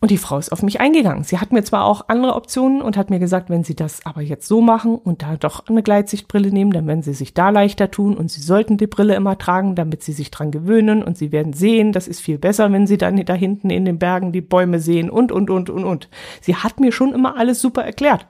und 0.02 0.10
die 0.10 0.18
Frau 0.18 0.36
ist 0.36 0.50
auf 0.50 0.64
mich 0.64 0.80
eingegangen. 0.80 1.22
Sie 1.22 1.38
hat 1.38 1.52
mir 1.52 1.62
zwar 1.62 1.84
auch 1.84 2.06
andere 2.08 2.34
Optionen 2.34 2.82
und 2.82 2.96
hat 2.96 3.08
mir 3.08 3.20
gesagt, 3.20 3.50
wenn 3.50 3.62
Sie 3.62 3.76
das 3.76 4.04
aber 4.04 4.20
jetzt 4.20 4.48
so 4.48 4.60
machen 4.60 4.96
und 4.96 5.22
da 5.22 5.36
doch 5.36 5.68
eine 5.68 5.84
Gleitsichtbrille 5.84 6.50
nehmen, 6.50 6.72
dann 6.72 6.88
werden 6.88 7.04
Sie 7.04 7.14
sich 7.14 7.34
da 7.34 7.50
leichter 7.50 7.88
tun 7.88 8.16
und 8.16 8.28
Sie 8.28 8.40
sollten 8.40 8.78
die 8.78 8.88
Brille 8.88 9.14
immer 9.14 9.38
tragen, 9.38 9.76
damit 9.76 10.02
Sie 10.02 10.12
sich 10.12 10.32
dran 10.32 10.50
gewöhnen 10.50 11.04
und 11.04 11.16
Sie 11.16 11.30
werden 11.30 11.52
sehen, 11.52 11.92
das 11.92 12.08
ist 12.08 12.18
viel 12.18 12.36
besser, 12.36 12.72
wenn 12.72 12.88
Sie 12.88 12.98
dann 12.98 13.24
da 13.24 13.34
hinten 13.34 13.70
in 13.70 13.84
den 13.84 14.00
Bergen 14.00 14.32
die 14.32 14.40
Bäume 14.40 14.80
sehen 14.80 15.08
und, 15.08 15.30
und, 15.30 15.50
und, 15.50 15.70
und, 15.70 15.84
und. 15.84 16.08
Sie 16.40 16.56
hat 16.56 16.80
mir 16.80 16.90
schon 16.90 17.14
immer 17.14 17.36
alles 17.36 17.60
super 17.60 17.84
erklärt. 17.84 18.26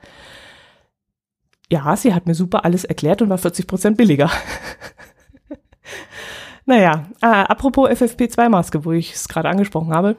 ja, 1.71 1.97
sie 1.97 2.13
hat 2.13 2.27
mir 2.27 2.35
super 2.35 2.67
alles 2.67 2.85
erklärt 2.85 3.23
und 3.23 3.31
war 3.31 3.39
40 3.39 3.67
Prozent 3.67 3.97
billiger. 3.97 4.31
naja, 6.67 7.07
äh, 7.23 7.27
apropos 7.29 7.89
FFP2-Maske, 7.89 8.85
wo 8.85 8.93
ich 8.93 9.15
es 9.15 9.27
gerade 9.27 9.49
angesprochen 9.49 9.95
habe. 9.95 10.17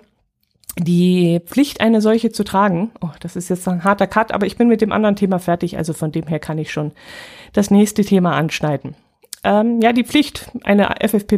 Die 0.79 1.39
Pflicht, 1.45 1.81
eine 1.81 2.01
solche 2.01 2.31
zu 2.31 2.43
tragen, 2.43 2.91
oh, 3.01 3.09
das 3.19 3.35
ist 3.35 3.49
jetzt 3.49 3.67
ein 3.67 3.83
harter 3.83 4.07
Cut, 4.07 4.31
aber 4.31 4.47
ich 4.47 4.57
bin 4.57 4.67
mit 4.67 4.81
dem 4.81 4.91
anderen 4.91 5.15
Thema 5.15 5.37
fertig, 5.37 5.77
also 5.77 5.93
von 5.93 6.11
dem 6.11 6.25
her 6.25 6.39
kann 6.39 6.57
ich 6.57 6.71
schon 6.71 6.93
das 7.53 7.69
nächste 7.69 8.03
Thema 8.03 8.33
anschneiden. 8.33 8.95
Ähm, 9.43 9.81
ja, 9.81 9.93
die 9.93 10.03
Pflicht, 10.03 10.49
eine 10.63 10.95
FFP, 10.99 11.37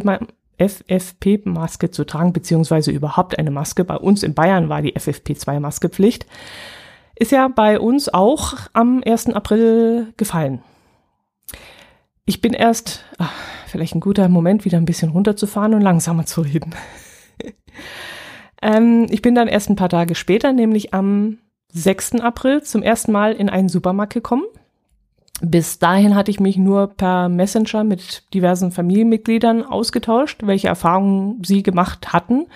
FFP-Maske 0.58 1.90
zu 1.90 2.04
tragen, 2.04 2.32
beziehungsweise 2.32 2.90
überhaupt 2.90 3.38
eine 3.38 3.50
Maske. 3.50 3.84
Bei 3.84 3.96
uns 3.96 4.22
in 4.22 4.32
Bayern 4.32 4.70
war 4.70 4.80
die 4.80 4.96
FFP2-Maske 4.96 5.90
Pflicht. 5.90 6.26
Ist 7.14 7.32
ja 7.32 7.48
bei 7.48 7.78
uns 7.78 8.08
auch 8.12 8.54
am 8.72 9.02
1. 9.04 9.30
April 9.30 10.12
gefallen. 10.16 10.62
Ich 12.24 12.40
bin 12.40 12.54
erst, 12.54 13.04
ach, 13.18 13.32
vielleicht 13.66 13.94
ein 13.94 14.00
guter 14.00 14.28
Moment, 14.28 14.64
wieder 14.64 14.78
ein 14.78 14.84
bisschen 14.84 15.10
runterzufahren 15.10 15.74
und 15.74 15.82
langsamer 15.82 16.26
zu 16.26 16.40
reden. 16.40 16.74
ähm, 18.66 19.06
ich 19.10 19.22
bin 19.22 19.34
dann 19.34 19.48
erst 19.48 19.70
ein 19.70 19.76
paar 19.76 19.88
Tage 19.88 20.14
später, 20.14 20.52
nämlich 20.52 20.92
am 20.92 21.38
6. 21.72 22.16
April, 22.20 22.62
zum 22.62 22.82
ersten 22.82 23.12
Mal 23.12 23.32
in 23.32 23.48
einen 23.48 23.68
Supermarkt 23.68 24.14
gekommen 24.14 24.44
bis 25.42 25.78
dahin 25.78 26.14
hatte 26.14 26.30
ich 26.30 26.40
mich 26.40 26.56
nur 26.56 26.88
per 26.88 27.28
Messenger 27.28 27.84
mit 27.84 28.32
diversen 28.32 28.72
Familienmitgliedern 28.72 29.64
ausgetauscht, 29.64 30.40
welche 30.44 30.68
Erfahrungen 30.68 31.42
sie 31.44 31.62
gemacht 31.62 32.12
hatten, 32.12 32.46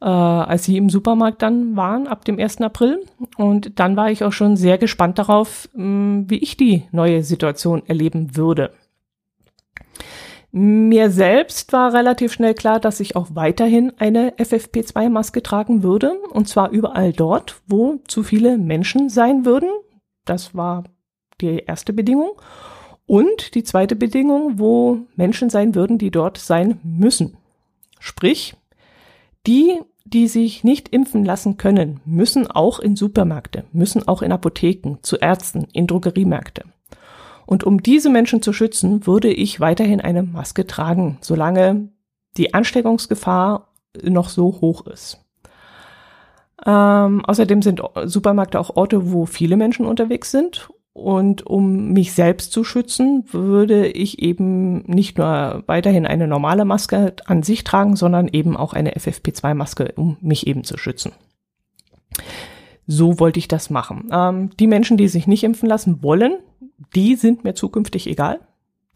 äh, 0.00 0.06
als 0.06 0.64
sie 0.64 0.78
im 0.78 0.90
Supermarkt 0.90 1.42
dann 1.42 1.76
waren 1.76 2.08
ab 2.08 2.24
dem 2.24 2.40
1. 2.40 2.60
April. 2.62 3.04
Und 3.36 3.78
dann 3.78 3.96
war 3.96 4.10
ich 4.10 4.24
auch 4.24 4.32
schon 4.32 4.56
sehr 4.56 4.78
gespannt 4.78 5.18
darauf, 5.18 5.68
mh, 5.74 6.24
wie 6.26 6.38
ich 6.38 6.56
die 6.56 6.84
neue 6.90 7.22
Situation 7.22 7.82
erleben 7.86 8.36
würde. 8.36 8.72
Mir 10.58 11.10
selbst 11.10 11.74
war 11.74 11.92
relativ 11.92 12.32
schnell 12.32 12.54
klar, 12.54 12.80
dass 12.80 13.00
ich 13.00 13.14
auch 13.14 13.26
weiterhin 13.34 13.92
eine 13.98 14.30
FFP2-Maske 14.38 15.42
tragen 15.42 15.82
würde, 15.82 16.18
und 16.30 16.48
zwar 16.48 16.70
überall 16.70 17.12
dort, 17.12 17.60
wo 17.66 17.96
zu 18.08 18.22
viele 18.22 18.56
Menschen 18.56 19.10
sein 19.10 19.44
würden. 19.44 19.68
Das 20.24 20.54
war 20.54 20.84
die 21.42 21.58
erste 21.58 21.92
Bedingung. 21.92 22.40
Und 23.04 23.54
die 23.54 23.64
zweite 23.64 23.96
Bedingung, 23.96 24.58
wo 24.58 25.00
Menschen 25.14 25.50
sein 25.50 25.74
würden, 25.74 25.98
die 25.98 26.10
dort 26.10 26.38
sein 26.38 26.80
müssen. 26.82 27.36
Sprich, 28.00 28.56
die, 29.46 29.78
die 30.06 30.26
sich 30.26 30.64
nicht 30.64 30.88
impfen 30.88 31.22
lassen 31.22 31.58
können, 31.58 32.00
müssen 32.06 32.50
auch 32.50 32.78
in 32.78 32.96
Supermärkte, 32.96 33.64
müssen 33.72 34.08
auch 34.08 34.22
in 34.22 34.32
Apotheken, 34.32 35.00
zu 35.02 35.18
Ärzten, 35.18 35.66
in 35.74 35.86
Drogeriemärkte. 35.86 36.64
Und 37.46 37.64
um 37.64 37.82
diese 37.82 38.10
Menschen 38.10 38.42
zu 38.42 38.52
schützen, 38.52 39.06
würde 39.06 39.32
ich 39.32 39.60
weiterhin 39.60 40.00
eine 40.00 40.22
Maske 40.22 40.66
tragen, 40.66 41.18
solange 41.20 41.88
die 42.36 42.54
Ansteckungsgefahr 42.54 43.68
noch 44.02 44.28
so 44.28 44.58
hoch 44.60 44.86
ist. 44.86 45.24
Ähm, 46.64 47.24
außerdem 47.24 47.62
sind 47.62 47.80
Supermärkte 48.04 48.58
auch 48.58 48.76
Orte, 48.76 49.12
wo 49.12 49.26
viele 49.26 49.56
Menschen 49.56 49.86
unterwegs 49.86 50.30
sind 50.30 50.68
und 50.96 51.46
um 51.46 51.92
mich 51.92 52.14
selbst 52.14 52.52
zu 52.52 52.64
schützen, 52.64 53.24
würde 53.30 53.86
ich 53.86 54.22
eben 54.22 54.78
nicht 54.86 55.18
nur 55.18 55.62
weiterhin 55.66 56.06
eine 56.06 56.26
normale 56.26 56.64
Maske 56.64 57.14
an 57.26 57.42
sich 57.42 57.64
tragen, 57.64 57.96
sondern 57.96 58.28
eben 58.28 58.56
auch 58.56 58.72
eine 58.72 58.94
FFP2-Maske, 58.94 59.92
um 59.96 60.16
mich 60.22 60.46
eben 60.46 60.64
zu 60.64 60.78
schützen. 60.78 61.12
So 62.86 63.20
wollte 63.20 63.38
ich 63.38 63.46
das 63.46 63.68
machen. 63.68 64.08
Ähm, 64.10 64.50
die 64.58 64.66
Menschen, 64.66 64.96
die 64.96 65.08
sich 65.08 65.26
nicht 65.26 65.44
impfen 65.44 65.68
lassen 65.68 66.02
wollen, 66.02 66.38
die 66.94 67.16
sind 67.16 67.44
mir 67.44 67.54
zukünftig 67.54 68.06
egal. 68.06 68.40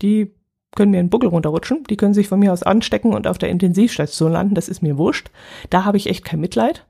Die 0.02 0.32
können 0.76 0.92
mir 0.92 0.98
einen 0.98 1.10
Buckel 1.10 1.28
runterrutschen. 1.28 1.84
Die 1.88 1.96
können 1.96 2.14
sich 2.14 2.28
von 2.28 2.38
mir 2.38 2.52
aus 2.52 2.62
anstecken 2.62 3.12
und 3.14 3.26
auf 3.26 3.38
der 3.38 3.48
Intensivstation 3.48 4.32
landen. 4.32 4.54
Das 4.54 4.68
ist 4.68 4.82
mir 4.82 4.98
wurscht. 4.98 5.30
Da 5.68 5.84
habe 5.84 5.96
ich 5.96 6.08
echt 6.08 6.24
kein 6.24 6.40
Mitleid. 6.40 6.86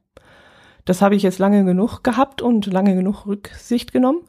Das 0.84 1.02
habe 1.02 1.14
ich 1.14 1.22
jetzt 1.22 1.38
lange 1.38 1.64
genug 1.64 2.02
gehabt 2.02 2.42
und 2.42 2.66
lange 2.66 2.94
genug 2.94 3.26
Rücksicht 3.26 3.92
genommen. 3.92 4.20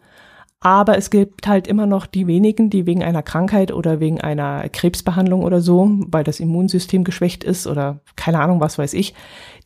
Aber 0.64 0.96
es 0.96 1.10
gibt 1.10 1.48
halt 1.48 1.66
immer 1.66 1.88
noch 1.88 2.06
die 2.06 2.28
wenigen, 2.28 2.70
die 2.70 2.86
wegen 2.86 3.04
einer 3.04 3.24
Krankheit 3.24 3.72
oder 3.72 4.00
wegen 4.00 4.22
einer 4.22 4.70
Krebsbehandlung 4.70 5.44
oder 5.44 5.60
so, 5.60 5.90
weil 6.06 6.24
das 6.24 6.40
Immunsystem 6.40 7.04
geschwächt 7.04 7.44
ist 7.44 7.66
oder 7.66 8.02
keine 8.16 8.40
Ahnung, 8.40 8.60
was 8.60 8.78
weiß 8.78 8.94
ich, 8.94 9.16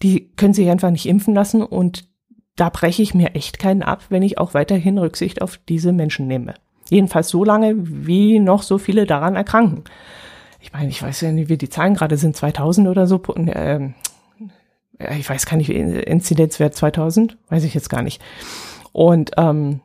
die 0.02 0.30
können 0.38 0.54
sich 0.54 0.70
einfach 0.70 0.92
nicht 0.92 1.06
impfen 1.06 1.34
lassen 1.34 1.62
und 1.62 2.08
da 2.56 2.70
breche 2.70 3.02
ich 3.02 3.14
mir 3.14 3.36
echt 3.36 3.60
keinen 3.60 3.84
ab, 3.84 4.06
wenn 4.08 4.24
ich 4.24 4.38
auch 4.38 4.54
weiterhin 4.54 4.98
Rücksicht 4.98 5.42
auf 5.42 5.60
diese 5.68 5.92
Menschen 5.92 6.28
nehme. 6.28 6.54
Jedenfalls 6.90 7.30
so 7.30 7.44
lange, 7.44 7.74
wie 7.78 8.40
noch 8.40 8.64
so 8.64 8.78
viele 8.78 9.06
daran 9.06 9.36
erkranken. 9.36 9.84
Ich 10.60 10.74
meine, 10.74 10.90
ich 10.90 11.02
weiß 11.02 11.22
ja 11.22 11.32
nicht, 11.32 11.50
wie 11.50 11.58
die 11.58 11.70
Zahlen 11.70 11.96
gerade 11.96 12.18
sind, 12.18 12.36
2000 12.36 12.88
oder 12.88 13.08
so. 13.08 13.22
Äh, 13.36 13.90
ich 15.18 15.30
weiß 15.30 15.46
gar 15.46 15.58
nicht, 15.58 15.70
Inzidenzwert 15.70 16.76
2000, 16.76 17.38
weiß 17.50 17.64
ich 17.64 17.74
jetzt 17.74 17.90
gar 17.90 18.02
nicht. 18.02 18.22
Und 18.92 19.32
ähm, 19.38 19.82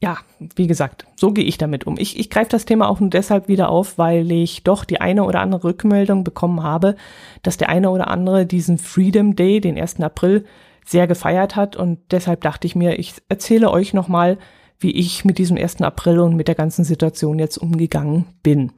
ja, 0.00 0.18
wie 0.54 0.68
gesagt, 0.68 1.06
so 1.16 1.32
gehe 1.32 1.44
ich 1.44 1.58
damit 1.58 1.86
um. 1.86 1.96
Ich, 1.98 2.18
ich 2.18 2.30
greife 2.30 2.50
das 2.50 2.64
Thema 2.64 2.88
auch 2.88 3.00
nur 3.00 3.10
deshalb 3.10 3.48
wieder 3.48 3.68
auf, 3.68 3.98
weil 3.98 4.30
ich 4.30 4.62
doch 4.62 4.84
die 4.84 5.00
eine 5.00 5.24
oder 5.24 5.40
andere 5.40 5.64
Rückmeldung 5.64 6.22
bekommen 6.24 6.62
habe, 6.62 6.94
dass 7.42 7.56
der 7.56 7.68
eine 7.68 7.90
oder 7.90 8.08
andere 8.08 8.46
diesen 8.46 8.78
Freedom 8.78 9.34
Day, 9.34 9.60
den 9.60 9.78
1. 9.78 10.00
April, 10.00 10.44
sehr 10.84 11.06
gefeiert 11.06 11.56
hat. 11.56 11.74
Und 11.74 11.98
deshalb 12.12 12.42
dachte 12.42 12.66
ich 12.66 12.76
mir, 12.76 12.98
ich 12.98 13.14
erzähle 13.28 13.70
euch 13.70 13.92
nochmal, 13.92 14.38
wie 14.80 14.92
ich 14.92 15.24
mit 15.24 15.38
diesem 15.38 15.56
1. 15.56 15.82
April 15.82 16.20
und 16.20 16.36
mit 16.36 16.48
der 16.48 16.54
ganzen 16.54 16.84
Situation 16.84 17.38
jetzt 17.38 17.58
umgegangen 17.58 18.26
bin. 18.42 18.72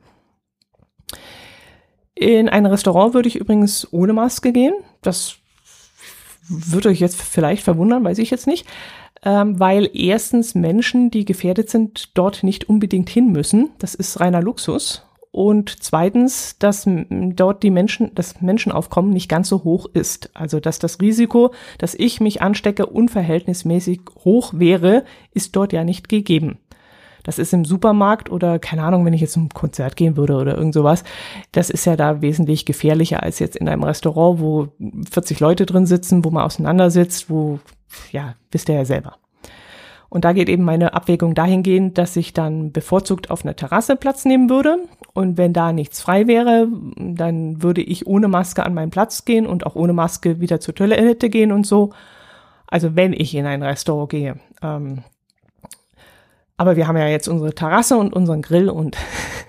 In 2.15 2.49
ein 2.49 2.67
Restaurant 2.67 3.15
würde 3.15 3.29
ich 3.29 3.37
übrigens 3.37 3.91
ohne 3.93 4.13
Maske 4.13 4.53
gehen. 4.53 4.75
Das 5.03 5.37
würde 6.49 6.89
euch 6.89 7.01
jetzt 7.01 7.21
vielleicht 7.21 7.63
verwundern, 7.63 8.05
weiß 8.05 8.19
ich 8.19 8.31
jetzt 8.31 8.47
nicht 8.47 8.67
ähm, 9.23 9.61
weil 9.61 9.91
erstens 9.93 10.55
Menschen, 10.55 11.11
die 11.11 11.25
gefährdet 11.25 11.69
sind, 11.71 12.17
dort 12.17 12.43
nicht 12.43 12.69
unbedingt 12.69 13.11
hin 13.11 13.33
müssen. 13.33 13.71
Das 13.79 13.95
ist 13.95 14.21
reiner 14.21 14.43
Luxus. 14.43 15.07
Und 15.33 15.83
zweitens, 15.83 16.59
dass 16.59 16.89
dort 16.89 17.63
die 17.63 17.71
Menschen, 17.71 18.11
das 18.15 18.41
Menschenaufkommen 18.41 19.13
nicht 19.13 19.29
ganz 19.29 19.49
so 19.49 19.63
hoch 19.63 19.87
ist. 19.93 20.31
Also, 20.35 20.59
dass 20.59 20.81
das 20.81 21.01
Risiko, 21.01 21.55
dass 21.79 21.95
ich 21.95 22.21
mich 22.21 22.43
anstecke, 22.43 22.87
unverhältnismäßig 22.87 24.01
hoch 24.25 24.55
wäre, 24.57 25.05
ist 25.33 25.55
dort 25.55 25.73
ja 25.73 25.85
nicht 25.85 26.09
gegeben. 26.09 26.59
Das 27.23 27.39
ist 27.39 27.53
im 27.53 27.65
Supermarkt 27.65 28.31
oder 28.31 28.59
keine 28.59 28.83
Ahnung, 28.83 29.05
wenn 29.05 29.13
ich 29.13 29.21
jetzt 29.21 29.35
zum 29.35 29.51
Konzert 29.51 29.95
gehen 29.95 30.17
würde 30.17 30.35
oder 30.35 30.57
irgend 30.57 30.75
sowas. 30.75 31.05
Das 31.53 31.71
ist 31.71 31.85
ja 31.85 31.95
da 31.95 32.23
wesentlich 32.23 32.65
gefährlicher 32.65 33.23
als 33.23 33.39
jetzt 33.39 33.57
in 33.57 33.69
einem 33.69 33.85
Restaurant, 33.85 34.41
wo 34.41 34.69
40 35.11 35.39
Leute 35.39 35.67
drin 35.67 35.87
sitzen, 35.87 36.25
wo 36.25 36.31
man 36.31 36.45
auseinandersitzt, 36.45 37.31
wo 37.31 37.61
ja, 38.11 38.35
wisst 38.51 38.69
ihr 38.69 38.77
ja 38.77 38.85
selber. 38.85 39.17
Und 40.11 40.25
da 40.25 40.33
geht 40.33 40.49
eben 40.49 40.65
meine 40.65 40.93
Abwägung 40.93 41.35
dahingehend, 41.35 41.97
dass 41.97 42.17
ich 42.17 42.33
dann 42.33 42.73
bevorzugt 42.73 43.31
auf 43.31 43.45
einer 43.45 43.55
Terrasse 43.55 43.95
Platz 43.95 44.25
nehmen 44.25 44.51
würde. 44.51 44.79
Und 45.15 45.39
wenn 45.39 45.53
da 45.53 45.73
nichts 45.73 46.01
frei 46.01 46.27
wäre, 46.27 46.67
dann 46.97 47.63
würde 47.63 47.81
ich 47.81 48.09
ohne 48.09 48.27
Maske 48.27 48.67
an 48.67 48.75
meinen 48.75 48.91
Platz 48.91 49.25
gehen 49.25 49.47
und 49.47 49.65
auch 49.65 49.77
ohne 49.77 49.93
Maske 49.93 50.41
wieder 50.41 50.59
zur 50.59 50.75
Toilette 50.75 51.31
gehen 51.31 51.53
und 51.53 51.65
so. 51.65 51.93
Also 52.67 52.97
wenn 52.97 53.13
ich 53.13 53.35
in 53.35 53.47
ein 53.47 53.63
Restaurant 53.63 54.11
gehe. 54.11 54.41
Ähm, 54.63 55.05
aber 56.57 56.77
wir 56.77 56.89
haben 56.89 56.97
ja 56.97 57.07
jetzt 57.07 57.29
unsere 57.29 57.55
Terrasse 57.55 57.97
und 57.97 58.13
unseren 58.13 58.43
Grill 58.43 58.69
und 58.69 58.97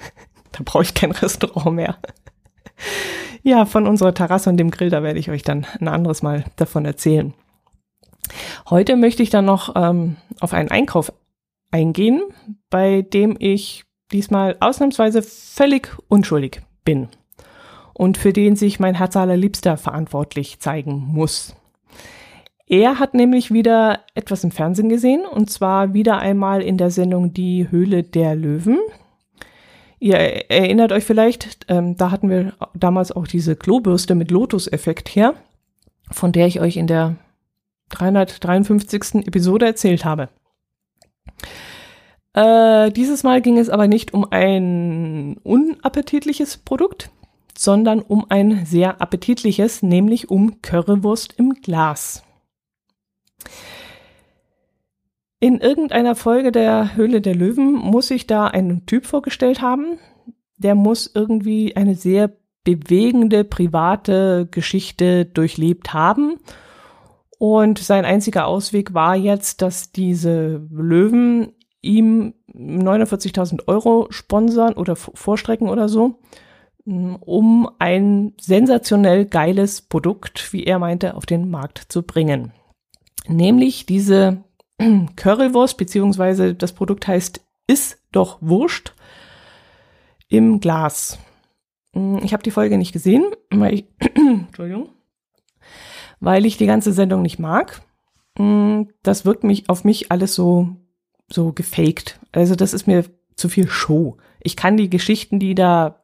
da 0.51 0.59
brauche 0.63 0.83
ich 0.83 0.93
kein 0.93 1.11
Restaurant 1.11 1.75
mehr. 1.75 1.97
ja, 3.43 3.65
von 3.65 3.87
unserer 3.87 4.13
Terrasse 4.13 4.49
und 4.49 4.57
dem 4.57 4.69
Grill, 4.69 4.91
da 4.91 5.01
werde 5.01 5.19
ich 5.19 5.31
euch 5.31 5.41
dann 5.41 5.65
ein 5.79 5.87
anderes 5.87 6.21
Mal 6.21 6.45
davon 6.55 6.85
erzählen. 6.85 7.33
Heute 8.69 8.95
möchte 8.95 9.23
ich 9.23 9.29
dann 9.29 9.45
noch 9.45 9.75
ähm, 9.75 10.17
auf 10.39 10.53
einen 10.53 10.71
Einkauf 10.71 11.11
eingehen, 11.71 12.21
bei 12.69 13.01
dem 13.01 13.35
ich 13.39 13.85
diesmal 14.11 14.57
ausnahmsweise 14.59 15.21
völlig 15.21 15.89
unschuldig 16.07 16.61
bin 16.83 17.07
und 17.93 18.17
für 18.17 18.33
den 18.33 18.55
sich 18.55 18.79
mein 18.79 18.95
Herz 18.95 19.15
allerliebster 19.15 19.77
verantwortlich 19.77 20.59
zeigen 20.59 21.07
muss. 21.07 21.55
Er 22.67 22.99
hat 22.99 23.13
nämlich 23.13 23.51
wieder 23.51 23.99
etwas 24.15 24.43
im 24.43 24.51
Fernsehen 24.51 24.89
gesehen 24.89 25.25
und 25.25 25.49
zwar 25.49 25.93
wieder 25.93 26.19
einmal 26.19 26.61
in 26.61 26.77
der 26.77 26.89
Sendung 26.89 27.33
Die 27.33 27.69
Höhle 27.69 28.03
der 28.03 28.35
Löwen. 28.35 28.79
Ihr 29.99 30.15
erinnert 30.15 30.91
euch 30.93 31.03
vielleicht, 31.03 31.65
ähm, 31.67 31.95
da 31.95 32.11
hatten 32.11 32.29
wir 32.29 32.53
damals 32.73 33.11
auch 33.11 33.27
diese 33.27 33.55
Klobürste 33.55 34.15
mit 34.15 34.31
Lotus-Effekt 34.31 35.09
her, 35.09 35.35
von 36.09 36.31
der 36.31 36.47
ich 36.47 36.59
euch 36.59 36.77
in 36.77 36.87
der 36.87 37.17
353. 37.91 39.27
Episode 39.27 39.65
erzählt 39.65 40.05
habe. 40.05 40.29
Äh, 42.33 42.91
dieses 42.91 43.24
Mal 43.24 43.41
ging 43.41 43.57
es 43.57 43.69
aber 43.69 43.88
nicht 43.88 44.13
um 44.13 44.25
ein 44.31 45.38
unappetitliches 45.43 46.57
Produkt, 46.57 47.10
sondern 47.57 48.00
um 48.00 48.25
ein 48.29 48.65
sehr 48.65 49.01
appetitliches, 49.01 49.83
nämlich 49.83 50.29
um 50.29 50.62
Currywurst 50.62 51.33
im 51.38 51.53
Glas. 51.55 52.24
In 55.39 55.57
irgendeiner 55.57 56.15
Folge 56.15 56.51
der 56.51 56.95
Höhle 56.95 57.19
der 57.19 57.36
Löwen 57.36 57.74
muss 57.74 58.07
sich 58.07 58.27
da 58.27 58.48
ein 58.48 58.86
Typ 58.86 59.05
vorgestellt 59.05 59.62
haben. 59.62 59.98
Der 60.57 60.75
muss 60.75 61.12
irgendwie 61.13 61.75
eine 61.75 61.95
sehr 61.95 62.31
bewegende 62.63 63.43
private 63.43 64.48
Geschichte 64.50 65.25
durchlebt 65.25 65.93
haben. 65.93 66.38
Und 67.41 67.79
sein 67.79 68.05
einziger 68.05 68.45
Ausweg 68.45 68.93
war 68.93 69.15
jetzt, 69.15 69.63
dass 69.63 69.91
diese 69.91 70.62
Löwen 70.69 71.53
ihm 71.81 72.36
49.000 72.53 73.67
Euro 73.67 74.05
sponsern 74.12 74.75
oder 74.75 74.95
vorstrecken 74.95 75.67
oder 75.67 75.89
so, 75.89 76.19
um 76.86 77.67
ein 77.79 78.36
sensationell 78.39 79.25
geiles 79.25 79.81
Produkt, 79.81 80.53
wie 80.53 80.65
er 80.65 80.77
meinte, 80.77 81.15
auf 81.15 81.25
den 81.25 81.50
Markt 81.50 81.86
zu 81.89 82.03
bringen. 82.03 82.53
Nämlich 83.25 83.88
diese 83.88 84.43
Currywurst, 85.15 85.79
beziehungsweise 85.79 86.53
das 86.53 86.74
Produkt 86.74 87.07
heißt 87.07 87.41
Ist 87.65 87.98
doch 88.12 88.38
Wurscht 88.41 88.93
im 90.27 90.60
Glas. 90.60 91.17
Hm, 91.95 92.19
ich 92.24 92.33
habe 92.33 92.43
die 92.43 92.51
Folge 92.51 92.77
nicht 92.77 92.91
gesehen, 92.91 93.25
weil 93.50 93.74
ich, 93.74 93.86
Entschuldigung, 94.15 94.89
weil 96.21 96.45
ich 96.45 96.55
die 96.55 96.67
ganze 96.67 96.93
Sendung 96.93 97.21
nicht 97.21 97.39
mag. 97.39 97.81
Hm, 98.37 98.87
das 99.03 99.25
wirkt 99.25 99.43
mich 99.43 99.69
auf 99.69 99.83
mich 99.83 100.11
alles 100.11 100.33
so 100.33 100.69
so 101.27 101.51
gefaked. 101.51 102.19
Also 102.31 102.55
das 102.55 102.73
ist 102.73 102.87
mir 102.87 103.05
zu 103.35 103.49
viel 103.49 103.67
Show. 103.67 104.17
Ich 104.39 104.55
kann 104.55 104.77
die 104.77 104.89
Geschichten, 104.89 105.39
die 105.39 105.55
da 105.55 106.03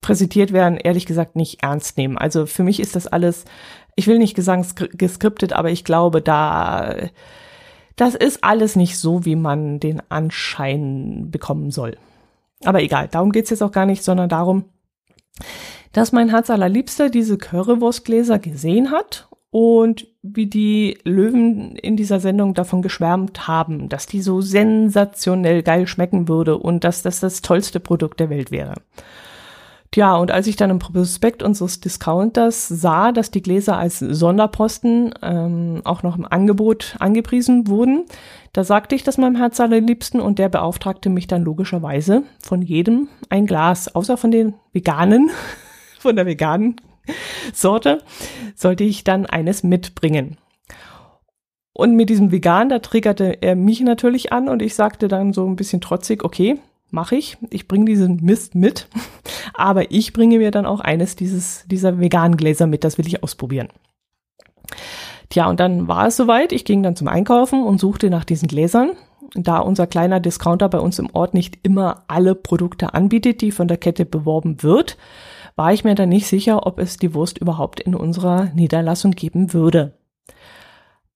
präsentiert 0.00 0.52
werden, 0.52 0.78
ehrlich 0.78 1.06
gesagt 1.06 1.36
nicht 1.36 1.62
ernst 1.62 1.96
nehmen. 1.96 2.18
Also 2.18 2.46
für 2.46 2.62
mich 2.62 2.80
ist 2.80 2.94
das 2.94 3.06
alles, 3.06 3.44
ich 3.96 4.06
will 4.06 4.18
nicht 4.18 4.40
sagen 4.40 4.66
geskriptet, 4.92 5.52
aber 5.52 5.70
ich 5.70 5.84
glaube, 5.84 6.22
da 6.22 6.94
das 7.96 8.14
ist 8.14 8.44
alles 8.44 8.76
nicht 8.76 8.96
so, 8.96 9.24
wie 9.24 9.34
man 9.34 9.80
den 9.80 10.00
Anschein 10.08 11.30
bekommen 11.32 11.72
soll. 11.72 11.96
Aber 12.64 12.80
egal, 12.80 13.08
darum 13.08 13.32
geht's 13.32 13.50
jetzt 13.50 13.62
auch 13.62 13.72
gar 13.72 13.86
nicht, 13.86 14.04
sondern 14.04 14.28
darum, 14.28 14.66
dass 15.92 16.12
mein 16.12 16.28
Herz 16.28 16.48
allerliebster 16.48 17.10
diese 17.10 17.38
Currywurstgläser 17.38 18.38
gesehen 18.38 18.92
hat 18.92 19.28
und 19.50 20.06
wie 20.22 20.46
die 20.46 20.98
Löwen 21.04 21.76
in 21.76 21.96
dieser 21.96 22.20
Sendung 22.20 22.54
davon 22.54 22.82
geschwärmt 22.82 23.48
haben, 23.48 23.88
dass 23.88 24.06
die 24.06 24.20
so 24.20 24.40
sensationell 24.40 25.62
geil 25.62 25.86
schmecken 25.86 26.28
würde 26.28 26.58
und 26.58 26.84
dass 26.84 27.02
das 27.02 27.20
das 27.20 27.40
tollste 27.40 27.80
Produkt 27.80 28.20
der 28.20 28.30
Welt 28.30 28.50
wäre. 28.50 28.74
Tja, 29.90 30.16
und 30.16 30.30
als 30.30 30.46
ich 30.46 30.56
dann 30.56 30.68
im 30.68 30.78
Prospekt 30.78 31.42
unseres 31.42 31.80
Discounters 31.80 32.68
sah, 32.68 33.10
dass 33.10 33.30
die 33.30 33.40
Gläser 33.40 33.78
als 33.78 34.00
Sonderposten 34.00 35.14
ähm, 35.22 35.80
auch 35.84 36.02
noch 36.02 36.18
im 36.18 36.26
Angebot 36.26 36.96
angepriesen 36.98 37.68
wurden, 37.68 38.04
da 38.52 38.64
sagte 38.64 38.94
ich 38.94 39.02
das 39.02 39.16
meinem 39.16 39.36
Herz 39.36 39.60
allerliebsten 39.60 40.20
und 40.20 40.38
der 40.38 40.50
beauftragte 40.50 41.08
mich 41.08 41.26
dann 41.26 41.42
logischerweise 41.42 42.24
von 42.38 42.60
jedem 42.60 43.08
ein 43.30 43.46
Glas, 43.46 43.94
außer 43.94 44.18
von 44.18 44.30
den 44.30 44.54
Veganen, 44.74 45.30
von 45.98 46.16
der 46.16 46.26
veganen 46.26 46.76
Sorte, 47.52 48.02
sollte 48.54 48.84
ich 48.84 49.04
dann 49.04 49.26
eines 49.26 49.62
mitbringen. 49.62 50.36
Und 51.72 51.94
mit 51.94 52.10
diesem 52.10 52.32
Vegan, 52.32 52.68
da 52.68 52.80
triggerte 52.80 53.40
er 53.40 53.54
mich 53.54 53.80
natürlich 53.80 54.32
an 54.32 54.48
und 54.48 54.62
ich 54.62 54.74
sagte 54.74 55.06
dann 55.06 55.32
so 55.32 55.46
ein 55.46 55.56
bisschen 55.56 55.80
trotzig, 55.80 56.24
okay, 56.24 56.58
mache 56.90 57.16
ich. 57.16 57.36
Ich 57.50 57.68
bringe 57.68 57.84
diesen 57.84 58.16
Mist 58.16 58.54
mit, 58.54 58.88
aber 59.54 59.92
ich 59.92 60.12
bringe 60.12 60.38
mir 60.38 60.50
dann 60.50 60.66
auch 60.66 60.80
eines 60.80 61.16
dieses, 61.16 61.64
dieser 61.68 62.00
veganen 62.00 62.36
Gläser 62.36 62.66
mit, 62.66 62.84
das 62.84 62.98
will 62.98 63.06
ich 63.06 63.22
ausprobieren. 63.22 63.68
Tja, 65.30 65.48
und 65.48 65.60
dann 65.60 65.88
war 65.88 66.06
es 66.06 66.16
soweit. 66.16 66.52
Ich 66.52 66.64
ging 66.64 66.82
dann 66.82 66.96
zum 66.96 67.06
Einkaufen 67.06 67.62
und 67.62 67.78
suchte 67.78 68.10
nach 68.10 68.24
diesen 68.24 68.48
Gläsern. 68.48 68.92
Da 69.34 69.58
unser 69.58 69.86
kleiner 69.86 70.20
Discounter 70.20 70.68
bei 70.70 70.80
uns 70.80 70.98
im 70.98 71.10
Ort 71.12 71.34
nicht 71.34 71.58
immer 71.62 72.04
alle 72.08 72.34
Produkte 72.34 72.94
anbietet, 72.94 73.42
die 73.42 73.52
von 73.52 73.68
der 73.68 73.76
Kette 73.76 74.06
beworben 74.06 74.62
wird, 74.62 74.96
war 75.58 75.72
ich 75.72 75.82
mir 75.82 75.96
dann 75.96 76.08
nicht 76.08 76.28
sicher, 76.28 76.66
ob 76.68 76.78
es 76.78 76.98
die 76.98 77.14
Wurst 77.14 77.36
überhaupt 77.36 77.80
in 77.80 77.96
unserer 77.96 78.44
Niederlassung 78.54 79.10
geben 79.10 79.52
würde. 79.52 79.98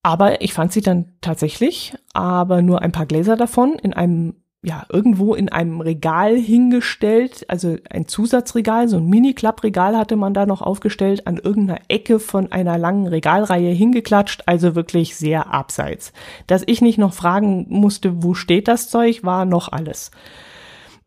Aber 0.02 0.42
ich 0.42 0.52
fand 0.52 0.72
sie 0.72 0.80
dann 0.80 1.12
tatsächlich, 1.20 1.94
aber 2.12 2.60
nur 2.60 2.82
ein 2.82 2.90
paar 2.90 3.06
Gläser 3.06 3.36
davon 3.36 3.74
in 3.80 3.92
einem, 3.92 4.34
ja, 4.64 4.84
irgendwo 4.88 5.36
in 5.36 5.48
einem 5.48 5.80
Regal 5.80 6.36
hingestellt, 6.36 7.44
also 7.46 7.76
ein 7.88 8.08
Zusatzregal, 8.08 8.88
so 8.88 8.96
ein 8.96 9.06
Mini-Klappregal 9.06 9.96
hatte 9.96 10.16
man 10.16 10.34
da 10.34 10.44
noch 10.44 10.60
aufgestellt, 10.60 11.28
an 11.28 11.38
irgendeiner 11.38 11.78
Ecke 11.86 12.18
von 12.18 12.50
einer 12.50 12.78
langen 12.78 13.06
Regalreihe 13.06 13.70
hingeklatscht, 13.70 14.42
also 14.46 14.74
wirklich 14.74 15.14
sehr 15.14 15.54
abseits. 15.54 16.12
Dass 16.48 16.64
ich 16.66 16.82
nicht 16.82 16.98
noch 16.98 17.14
fragen 17.14 17.66
musste, 17.68 18.24
wo 18.24 18.34
steht 18.34 18.66
das 18.66 18.90
Zeug, 18.90 19.22
war 19.22 19.44
noch 19.44 19.70
alles. 19.70 20.10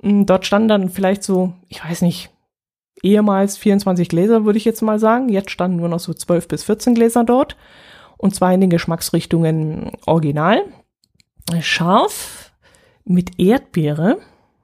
Hm, 0.01 0.25
dort 0.25 0.45
standen 0.45 0.69
dann 0.69 0.89
vielleicht 0.89 1.23
so, 1.23 1.51
ich 1.67 1.83
weiß 1.83 2.01
nicht, 2.01 2.29
ehemals 3.05 3.57
24 3.57 4.09
Gläser, 4.09 4.45
würde 4.45 4.57
ich 4.57 4.65
jetzt 4.65 4.81
mal 4.81 4.99
sagen. 4.99 5.29
Jetzt 5.29 5.51
standen 5.51 5.77
nur 5.77 5.89
noch 5.89 5.99
so 5.99 6.13
12 6.13 6.47
bis 6.47 6.63
14 6.63 6.95
Gläser 6.95 7.23
dort. 7.23 7.55
Und 8.17 8.33
zwar 8.33 8.53
in 8.53 8.61
den 8.61 8.69
Geschmacksrichtungen 8.69 9.91
original. 10.05 10.63
Scharf 11.61 12.51
mit 13.03 13.39
Erdbeere, 13.39 14.17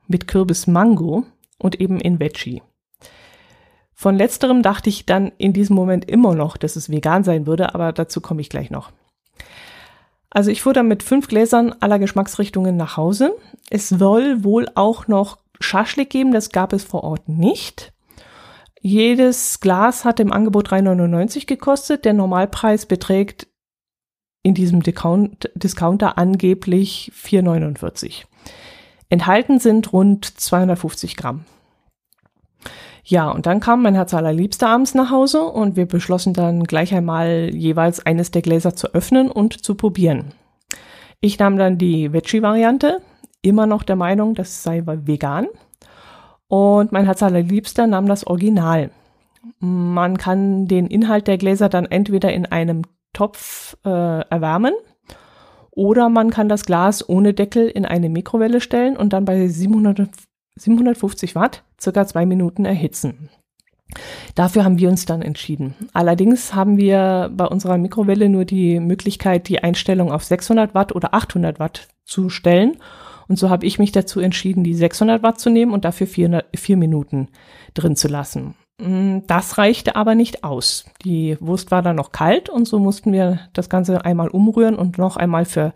mit 0.07 0.27
Kürbis 0.27 0.65
Mango 0.67 1.25
und 1.59 1.79
eben 1.79 1.99
in 1.99 2.19
Veggie. 2.19 2.63
Von 3.93 4.17
letzterem 4.17 4.63
dachte 4.63 4.89
ich 4.89 5.05
dann 5.05 5.31
in 5.37 5.53
diesem 5.53 5.75
Moment 5.75 6.09
immer 6.09 6.33
noch, 6.33 6.57
dass 6.57 6.75
es 6.75 6.89
vegan 6.89 7.23
sein 7.23 7.45
würde, 7.45 7.75
aber 7.75 7.93
dazu 7.93 8.19
komme 8.19 8.41
ich 8.41 8.49
gleich 8.49 8.71
noch. 8.71 8.91
Also 10.31 10.49
ich 10.49 10.63
fuhr 10.63 10.73
dann 10.73 10.87
mit 10.87 11.03
fünf 11.03 11.27
Gläsern 11.27 11.75
aller 11.81 11.99
Geschmacksrichtungen 11.99 12.77
nach 12.77 12.97
Hause. 12.97 13.35
Es 13.69 13.89
soll 13.89 14.43
wohl 14.43 14.67
auch 14.73 15.07
noch 15.07 15.37
Schaschlik 15.59 16.09
geben, 16.09 16.31
das 16.31 16.49
gab 16.49 16.73
es 16.73 16.83
vor 16.83 17.03
Ort 17.03 17.29
nicht. 17.29 17.93
Jedes 18.81 19.59
Glas 19.59 20.05
hat 20.05 20.19
im 20.19 20.33
Angebot 20.33 20.69
3,99 20.69 21.45
gekostet. 21.45 22.03
Der 22.03 22.13
Normalpreis 22.13 22.87
beträgt 22.87 23.47
in 24.43 24.55
diesem 24.55 24.81
Discount 24.81 25.51
Discounter 25.53 26.17
angeblich 26.17 27.11
4,49. 27.15 28.23
Enthalten 29.09 29.59
sind 29.59 29.93
rund 29.93 30.25
250 30.25 31.15
Gramm. 31.15 31.45
Ja, 33.03 33.29
und 33.29 33.45
dann 33.45 33.59
kam 33.59 33.83
mein 33.83 33.95
Herz 33.95 34.13
allerliebster 34.13 34.69
abends 34.69 34.95
nach 34.95 35.11
Hause 35.11 35.43
und 35.43 35.75
wir 35.75 35.85
beschlossen 35.85 36.33
dann 36.33 36.63
gleich 36.63 36.93
einmal 36.93 37.49
jeweils 37.53 38.03
eines 38.03 38.31
der 38.31 38.41
Gläser 38.41 38.75
zu 38.75 38.93
öffnen 38.93 39.29
und 39.29 39.63
zu 39.63 39.75
probieren. 39.75 40.33
Ich 41.19 41.37
nahm 41.37 41.57
dann 41.57 41.77
die 41.77 42.13
Veggie-Variante, 42.13 43.01
immer 43.41 43.67
noch 43.67 43.83
der 43.83 43.95
Meinung, 43.95 44.33
das 44.33 44.63
sei 44.63 44.83
vegan. 44.85 45.47
Und 46.51 46.91
mein 46.91 47.05
Herz 47.05 47.23
allerliebster 47.23 47.87
nahm 47.87 48.07
das 48.07 48.27
Original. 48.27 48.91
Man 49.59 50.17
kann 50.17 50.67
den 50.67 50.87
Inhalt 50.87 51.27
der 51.27 51.37
Gläser 51.37 51.69
dann 51.69 51.85
entweder 51.85 52.33
in 52.33 52.45
einem 52.45 52.81
Topf 53.13 53.77
äh, 53.85 53.89
erwärmen 53.89 54.73
oder 55.71 56.09
man 56.09 56.29
kann 56.29 56.49
das 56.49 56.65
Glas 56.65 57.07
ohne 57.07 57.33
Deckel 57.33 57.69
in 57.69 57.85
eine 57.85 58.09
Mikrowelle 58.09 58.59
stellen 58.59 58.97
und 58.97 59.13
dann 59.13 59.23
bei 59.23 59.47
700, 59.47 60.09
750 60.55 61.35
Watt 61.35 61.63
circa 61.79 62.05
zwei 62.05 62.25
Minuten 62.25 62.65
erhitzen. 62.65 63.29
Dafür 64.35 64.65
haben 64.65 64.77
wir 64.77 64.89
uns 64.89 65.05
dann 65.05 65.21
entschieden. 65.21 65.75
Allerdings 65.93 66.53
haben 66.53 66.75
wir 66.75 67.31
bei 67.33 67.45
unserer 67.45 67.77
Mikrowelle 67.77 68.27
nur 68.27 68.43
die 68.43 68.81
Möglichkeit, 68.81 69.47
die 69.47 69.63
Einstellung 69.63 70.11
auf 70.11 70.25
600 70.25 70.75
Watt 70.75 70.93
oder 70.93 71.13
800 71.13 71.59
Watt 71.59 71.87
zu 72.03 72.29
stellen 72.29 72.75
und 73.27 73.37
so 73.37 73.49
habe 73.49 73.65
ich 73.65 73.79
mich 73.79 73.91
dazu 73.91 74.19
entschieden, 74.19 74.63
die 74.63 74.73
600 74.73 75.23
Watt 75.23 75.39
zu 75.39 75.49
nehmen 75.49 75.73
und 75.73 75.85
dafür 75.85 76.07
vier, 76.07 76.45
vier 76.55 76.77
Minuten 76.77 77.29
drin 77.73 77.95
zu 77.95 78.07
lassen. 78.07 78.55
Mm, 78.79 79.19
das 79.27 79.57
reichte 79.57 79.95
aber 79.95 80.15
nicht 80.15 80.43
aus. 80.43 80.85
Die 81.05 81.37
Wurst 81.39 81.71
war 81.71 81.81
dann 81.81 81.95
noch 81.95 82.11
kalt 82.11 82.49
und 82.49 82.67
so 82.67 82.79
mussten 82.79 83.13
wir 83.13 83.39
das 83.53 83.69
Ganze 83.69 84.03
einmal 84.05 84.29
umrühren 84.29 84.75
und 84.75 84.97
noch 84.97 85.17
einmal 85.17 85.45
für 85.45 85.73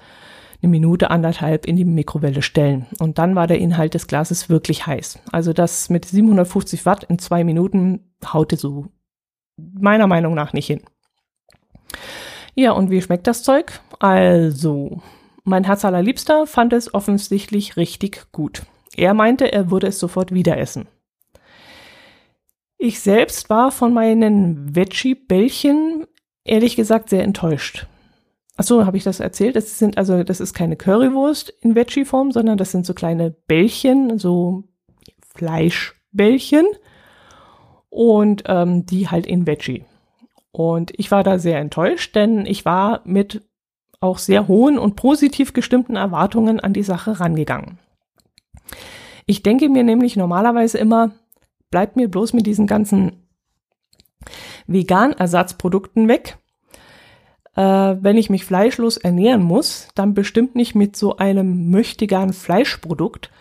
eine 0.61 0.71
Minute, 0.71 1.11
anderthalb 1.11 1.65
in 1.65 1.75
die 1.75 1.85
Mikrowelle 1.85 2.41
stellen. 2.41 2.87
Und 2.99 3.17
dann 3.19 3.35
war 3.35 3.47
der 3.47 3.59
Inhalt 3.59 3.93
des 3.93 4.07
Glases 4.07 4.49
wirklich 4.49 4.87
heiß. 4.87 5.19
Also 5.31 5.53
das 5.53 5.89
mit 5.89 6.05
750 6.05 6.85
Watt 6.85 7.03
in 7.03 7.19
zwei 7.19 7.43
Minuten 7.43 8.11
haute 8.25 8.55
so 8.55 8.87
meiner 9.57 10.07
Meinung 10.07 10.33
nach 10.33 10.53
nicht 10.53 10.67
hin. 10.67 10.81
Ja, 12.55 12.71
und 12.71 12.89
wie 12.89 13.01
schmeckt 13.01 13.27
das 13.27 13.43
Zeug? 13.43 13.79
Also, 13.99 15.01
mein 15.45 15.63
Herz 15.63 15.85
allerliebster 15.85 16.47
fand 16.47 16.73
es 16.73 16.93
offensichtlich 16.93 17.77
richtig 17.77 18.25
gut. 18.31 18.63
Er 18.95 19.13
meinte, 19.13 19.51
er 19.51 19.71
würde 19.71 19.87
es 19.87 19.99
sofort 19.99 20.33
wieder 20.33 20.57
essen. 20.57 20.87
Ich 22.77 22.99
selbst 22.99 23.49
war 23.49 23.71
von 23.71 23.93
meinen 23.93 24.75
Veggie-Bällchen 24.75 26.05
ehrlich 26.43 26.75
gesagt 26.75 27.09
sehr 27.09 27.23
enttäuscht. 27.23 27.87
Achso, 28.57 28.85
habe 28.85 28.97
ich 28.97 29.03
das 29.03 29.19
erzählt? 29.19 29.55
Das 29.55 29.79
sind 29.79 29.97
also, 29.97 30.23
das 30.23 30.39
ist 30.39 30.53
keine 30.53 30.75
Currywurst 30.77 31.49
in 31.61 31.75
Veggie-Form, 31.75 32.31
sondern 32.31 32.57
das 32.57 32.71
sind 32.71 32.85
so 32.85 32.93
kleine 32.93 33.31
Bällchen, 33.31 34.17
so 34.17 34.63
Fleischbällchen 35.35 36.65
und 37.89 38.43
ähm, 38.47 38.85
die 38.85 39.09
halt 39.09 39.27
in 39.27 39.45
Veggie. 39.45 39.85
Und 40.51 40.93
ich 40.97 41.11
war 41.11 41.23
da 41.23 41.37
sehr 41.37 41.59
enttäuscht, 41.59 42.15
denn 42.15 42.45
ich 42.45 42.63
war 42.63 43.01
mit 43.03 43.43
auch 44.05 44.19
sehr 44.19 44.47
hohen 44.47 44.77
und 44.77 44.95
positiv 44.95 45.53
gestimmten 45.53 45.95
Erwartungen 45.95 46.59
an 46.59 46.73
die 46.73 46.83
Sache 46.83 47.19
rangegangen. 47.19 47.79
Ich 49.25 49.43
denke 49.43 49.69
mir 49.69 49.83
nämlich 49.83 50.15
normalerweise 50.15 50.77
immer, 50.77 51.11
bleibt 51.71 51.95
mir 51.95 52.09
bloß 52.09 52.33
mit 52.33 52.45
diesen 52.45 52.67
ganzen 52.67 53.27
Vegan-Ersatzprodukten 54.67 56.07
weg. 56.07 56.37
Äh, 57.55 57.61
wenn 57.61 58.17
ich 58.17 58.29
mich 58.29 58.45
fleischlos 58.45 58.97
ernähren 58.97 59.43
muss, 59.43 59.87
dann 59.95 60.13
bestimmt 60.13 60.55
nicht 60.55 60.75
mit 60.75 60.95
so 60.95 61.17
einem 61.17 61.69
möchtegern 61.69 62.33
Fleischprodukt, 62.33 63.31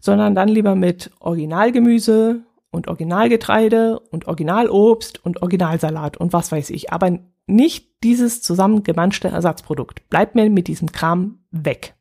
sondern 0.00 0.34
dann 0.34 0.48
lieber 0.48 0.74
mit 0.74 1.10
Originalgemüse 1.20 2.42
und 2.70 2.88
Originalgetreide 2.88 4.00
und 4.10 4.26
Originalobst 4.26 5.24
und 5.24 5.42
Originalsalat 5.42 6.16
und 6.16 6.32
was 6.32 6.52
weiß 6.52 6.70
ich. 6.70 6.92
Aber 6.92 7.18
nicht 7.46 8.02
dieses 8.02 8.42
zusammengemanschte 8.42 9.28
Ersatzprodukt. 9.28 10.08
Bleibt 10.08 10.34
mir 10.34 10.48
mit 10.50 10.68
diesem 10.68 10.92
Kram 10.92 11.44
weg. 11.50 11.94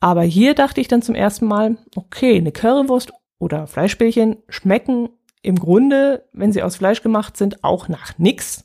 Aber 0.00 0.22
hier 0.22 0.54
dachte 0.54 0.80
ich 0.80 0.88
dann 0.88 1.02
zum 1.02 1.14
ersten 1.14 1.46
Mal, 1.46 1.76
okay, 1.94 2.36
eine 2.36 2.52
Currywurst 2.52 3.12
oder 3.38 3.66
Fleischbällchen 3.66 4.36
schmecken 4.48 5.10
im 5.42 5.56
Grunde, 5.56 6.28
wenn 6.32 6.52
sie 6.52 6.62
aus 6.62 6.76
Fleisch 6.76 7.02
gemacht 7.02 7.36
sind, 7.36 7.64
auch 7.64 7.88
nach 7.88 8.18
nix 8.18 8.64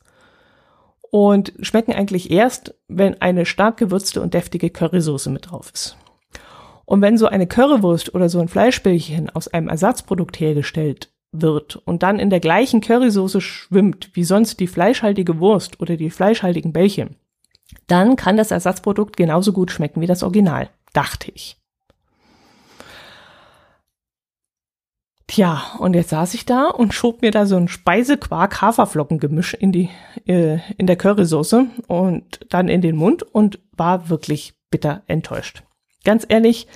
und 1.09 1.53
schmecken 1.61 1.93
eigentlich 1.93 2.31
erst, 2.31 2.75
wenn 2.87 3.21
eine 3.21 3.45
stark 3.45 3.77
gewürzte 3.77 4.21
und 4.21 4.33
deftige 4.33 4.69
Currysoße 4.69 5.29
mit 5.29 5.49
drauf 5.49 5.71
ist. 5.73 5.97
Und 6.85 7.01
wenn 7.01 7.17
so 7.17 7.27
eine 7.27 7.47
Currywurst 7.47 8.13
oder 8.15 8.29
so 8.29 8.39
ein 8.39 8.47
Fleischbällchen 8.47 9.29
aus 9.29 9.47
einem 9.47 9.67
Ersatzprodukt 9.67 10.39
hergestellt 10.39 11.11
wird 11.41 11.75
und 11.75 12.03
dann 12.03 12.19
in 12.19 12.29
der 12.29 12.39
gleichen 12.39 12.81
Currysoße 12.81 13.41
schwimmt 13.41 14.09
wie 14.13 14.23
sonst 14.23 14.59
die 14.59 14.67
fleischhaltige 14.67 15.39
Wurst 15.39 15.79
oder 15.79 15.97
die 15.97 16.09
fleischhaltigen 16.09 16.73
Bällchen, 16.73 17.15
dann 17.87 18.15
kann 18.15 18.37
das 18.37 18.51
Ersatzprodukt 18.51 19.17
genauso 19.17 19.53
gut 19.53 19.71
schmecken 19.71 20.01
wie 20.01 20.07
das 20.07 20.23
Original, 20.23 20.69
dachte 20.93 21.31
ich. 21.33 21.57
Tja, 25.27 25.61
und 25.79 25.93
jetzt 25.93 26.09
saß 26.09 26.33
ich 26.35 26.45
da 26.45 26.67
und 26.67 26.93
schob 26.93 27.21
mir 27.21 27.31
da 27.31 27.45
so 27.45 27.57
ein 27.57 27.67
Speisequark-Haferflockengemisch 27.67 29.53
in 29.55 29.73
die, 29.73 29.89
äh, 30.25 30.59
in 30.77 30.87
der 30.87 30.95
Currysoße 30.95 31.65
und 31.87 32.39
dann 32.49 32.69
in 32.69 32.81
den 32.81 32.95
Mund 32.95 33.23
und 33.23 33.59
war 33.75 34.09
wirklich 34.09 34.53
bitter 34.71 35.03
enttäuscht. 35.07 35.63
Ganz 36.05 36.25
ehrlich, 36.29 36.67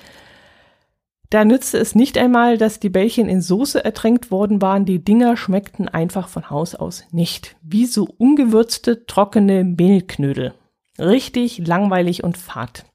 da 1.32 1.46
nützte 1.46 1.78
es 1.78 1.96
nicht 1.96 2.18
einmal, 2.18 2.58
dass 2.58 2.82
die 2.82 2.90
Bällchen 2.90 3.30
in 3.30 3.42
Soße 3.42 3.84
ertränkt 3.84 4.32
worden 4.32 4.62
waren, 4.62 4.86
die 4.86 5.04
Dinger 5.04 5.38
schmeckten 5.38 5.88
einfach 5.88 6.28
von 6.28 6.50
Haus 6.50 6.76
aus 6.76 7.06
nicht. 7.12 7.56
Wie 7.62 7.86
so 7.86 8.06
ungewürzte, 8.18 9.06
trockene 9.06 9.64
Mehlknödel. 9.64 10.54
Richtig 11.00 11.66
langweilig 11.66 12.26
und 12.26 12.38
fad. 12.38 12.86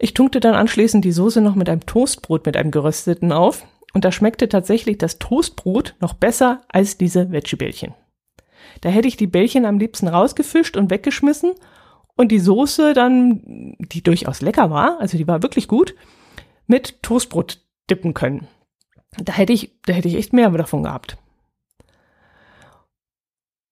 Ich 0.00 0.12
tunkte 0.12 0.40
dann 0.40 0.56
anschließend 0.56 1.04
die 1.04 1.12
Soße 1.12 1.40
noch 1.40 1.54
mit 1.54 1.68
einem 1.68 1.86
Toastbrot 1.86 2.44
mit 2.44 2.56
einem 2.56 2.72
gerösteten 2.72 3.30
auf 3.30 3.64
und 3.94 4.04
da 4.04 4.10
schmeckte 4.10 4.48
tatsächlich 4.48 4.98
das 4.98 5.20
Toastbrot 5.20 5.94
noch 6.00 6.14
besser 6.14 6.62
als 6.68 6.98
diese 6.98 7.30
Veggie-Bällchen. 7.30 7.94
Da 8.80 8.88
hätte 8.88 9.06
ich 9.06 9.16
die 9.16 9.28
Bällchen 9.28 9.66
am 9.66 9.78
liebsten 9.78 10.08
rausgefischt 10.08 10.76
und 10.76 10.90
weggeschmissen 10.90 11.52
und 12.16 12.32
die 12.32 12.40
Soße 12.40 12.92
dann, 12.92 13.76
die 13.78 14.02
durchaus 14.02 14.40
lecker 14.40 14.70
war, 14.70 15.00
also 15.00 15.16
die 15.16 15.28
war 15.28 15.44
wirklich 15.44 15.68
gut, 15.68 15.94
mit 16.68 17.02
Toastbrot 17.02 17.60
dippen 17.90 18.14
können. 18.14 18.46
Da 19.16 19.32
hätte 19.32 19.52
ich, 19.52 19.72
da 19.86 19.94
hätte 19.94 20.06
ich 20.06 20.14
echt 20.14 20.32
mehr 20.32 20.50
davon 20.50 20.84
gehabt. 20.84 21.16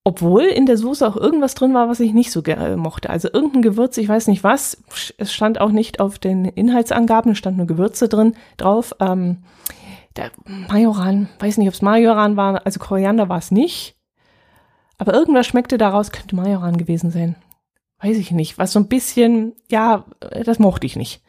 Obwohl 0.02 0.42
in 0.42 0.66
der 0.66 0.76
Soße 0.76 1.06
auch 1.06 1.16
irgendwas 1.16 1.54
drin 1.54 1.74
war, 1.74 1.88
was 1.88 2.00
ich 2.00 2.14
nicht 2.14 2.30
so 2.30 2.42
gerne 2.42 2.76
mochte. 2.76 3.10
Also 3.10 3.28
irgendein 3.32 3.62
Gewürz, 3.62 3.96
ich 3.98 4.08
weiß 4.08 4.28
nicht 4.28 4.44
was. 4.44 4.82
Es 5.18 5.32
stand 5.32 5.60
auch 5.60 5.72
nicht 5.72 5.98
auf 5.98 6.18
den 6.18 6.44
Inhaltsangaben, 6.44 7.32
es 7.32 7.38
stand 7.38 7.56
nur 7.56 7.66
Gewürze 7.66 8.08
drin 8.08 8.34
drauf. 8.56 8.94
Ähm, 9.00 9.38
der 10.14 10.30
Majoran, 10.46 11.28
weiß 11.40 11.58
nicht, 11.58 11.68
ob 11.68 11.74
es 11.74 11.82
Majoran 11.82 12.36
war, 12.36 12.64
also 12.64 12.78
Koriander 12.78 13.28
war 13.28 13.38
es 13.38 13.50
nicht. 13.50 13.96
Aber 14.96 15.12
irgendwas 15.12 15.46
schmeckte 15.46 15.76
daraus, 15.76 16.12
könnte 16.12 16.36
Majoran 16.36 16.78
gewesen 16.78 17.10
sein. 17.10 17.34
Weiß 18.00 18.16
ich 18.16 18.30
nicht. 18.30 18.58
Was 18.58 18.72
so 18.72 18.78
ein 18.78 18.88
bisschen, 18.88 19.54
ja, 19.68 20.04
das 20.44 20.58
mochte 20.58 20.86
ich 20.86 20.96
nicht. 20.96 21.20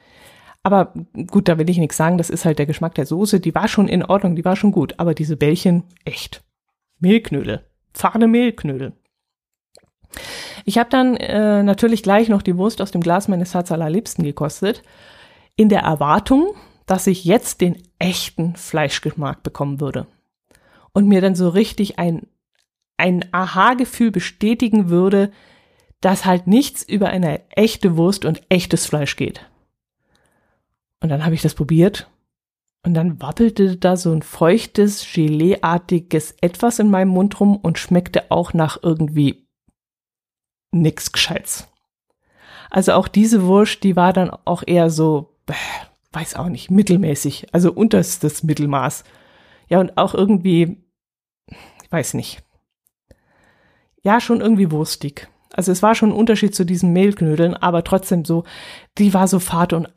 Aber 0.67 0.91
gut, 1.27 1.47
da 1.47 1.57
will 1.57 1.69
ich 1.69 1.77
nichts 1.77 1.95
sagen. 1.95 2.17
Das 2.17 2.29
ist 2.29 2.43
halt 2.43 2.59
der 2.59 2.65
Geschmack 2.65 2.93
der 2.95 3.05
Soße. 3.05 3.39
Die 3.39 3.55
war 3.55 3.69
schon 3.69 3.87
in 3.87 4.03
Ordnung, 4.03 4.35
die 4.35 4.43
war 4.43 4.57
schon 4.57 4.73
gut. 4.73 4.95
Aber 4.97 5.13
diese 5.13 5.37
Bällchen, 5.37 5.85
echt. 6.03 6.43
Mehlknödel. 6.99 7.65
Fahne 7.93 8.27
Mehlknödel. 8.27 8.91
Ich 10.65 10.77
habe 10.77 10.89
dann 10.89 11.15
äh, 11.15 11.63
natürlich 11.63 12.03
gleich 12.03 12.27
noch 12.27 12.41
die 12.41 12.57
Wurst 12.57 12.81
aus 12.81 12.91
dem 12.91 12.99
Glas 12.99 13.29
meines 13.29 13.53
Herz 13.53 13.71
allerliebsten 13.71 14.25
gekostet. 14.25 14.83
In 15.55 15.69
der 15.69 15.83
Erwartung, 15.83 16.49
dass 16.85 17.07
ich 17.07 17.23
jetzt 17.23 17.61
den 17.61 17.81
echten 17.97 18.57
Fleischgeschmack 18.57 19.43
bekommen 19.43 19.79
würde. 19.79 20.05
Und 20.91 21.07
mir 21.07 21.21
dann 21.21 21.35
so 21.35 21.47
richtig 21.47 21.97
ein, 21.97 22.27
ein 22.97 23.23
Aha-Gefühl 23.31 24.11
bestätigen 24.11 24.89
würde, 24.89 25.31
dass 26.01 26.25
halt 26.25 26.45
nichts 26.45 26.83
über 26.83 27.07
eine 27.07 27.49
echte 27.51 27.95
Wurst 27.95 28.25
und 28.25 28.41
echtes 28.49 28.85
Fleisch 28.85 29.15
geht. 29.15 29.49
Und 31.01 31.09
dann 31.09 31.23
habe 31.23 31.35
ich 31.35 31.41
das 31.41 31.53
probiert 31.53 32.09
und 32.83 32.93
dann 32.93 33.21
wappelte 33.21 33.77
da 33.77 33.97
so 33.97 34.11
ein 34.11 34.21
feuchtes, 34.21 35.05
Geleeartiges 35.11 36.35
Etwas 36.41 36.79
in 36.79 36.89
meinem 36.89 37.09
Mund 37.09 37.39
rum 37.39 37.57
und 37.57 37.77
schmeckte 37.77 38.31
auch 38.31 38.53
nach 38.53 38.77
irgendwie 38.81 39.47
nix 40.71 41.11
Gescheites. 41.11 41.67
Also 42.69 42.93
auch 42.93 43.07
diese 43.07 43.43
Wurst, 43.43 43.83
die 43.83 43.95
war 43.95 44.13
dann 44.13 44.29
auch 44.29 44.63
eher 44.65 44.89
so, 44.89 45.35
weiß 46.11 46.35
auch 46.35 46.49
nicht, 46.49 46.71
mittelmäßig, 46.71 47.53
also 47.53 47.71
unterstes 47.71 48.43
Mittelmaß. 48.43 49.03
Ja, 49.69 49.79
und 49.79 49.97
auch 49.97 50.13
irgendwie, 50.13 50.77
ich 51.83 51.91
weiß 51.91 52.13
nicht. 52.13 52.43
Ja, 54.01 54.21
schon 54.21 54.41
irgendwie 54.41 54.71
wurstig. 54.71 55.27
Also 55.53 55.71
es 55.71 55.83
war 55.83 55.95
schon 55.95 56.09
ein 56.09 56.17
Unterschied 56.17 56.55
zu 56.55 56.65
diesen 56.65 56.93
Mehlknödeln, 56.93 57.53
aber 57.53 57.83
trotzdem 57.83 58.25
so, 58.25 58.43
die 58.97 59.13
war 59.13 59.27
so 59.27 59.39
fad 59.39 59.73
und 59.73 59.89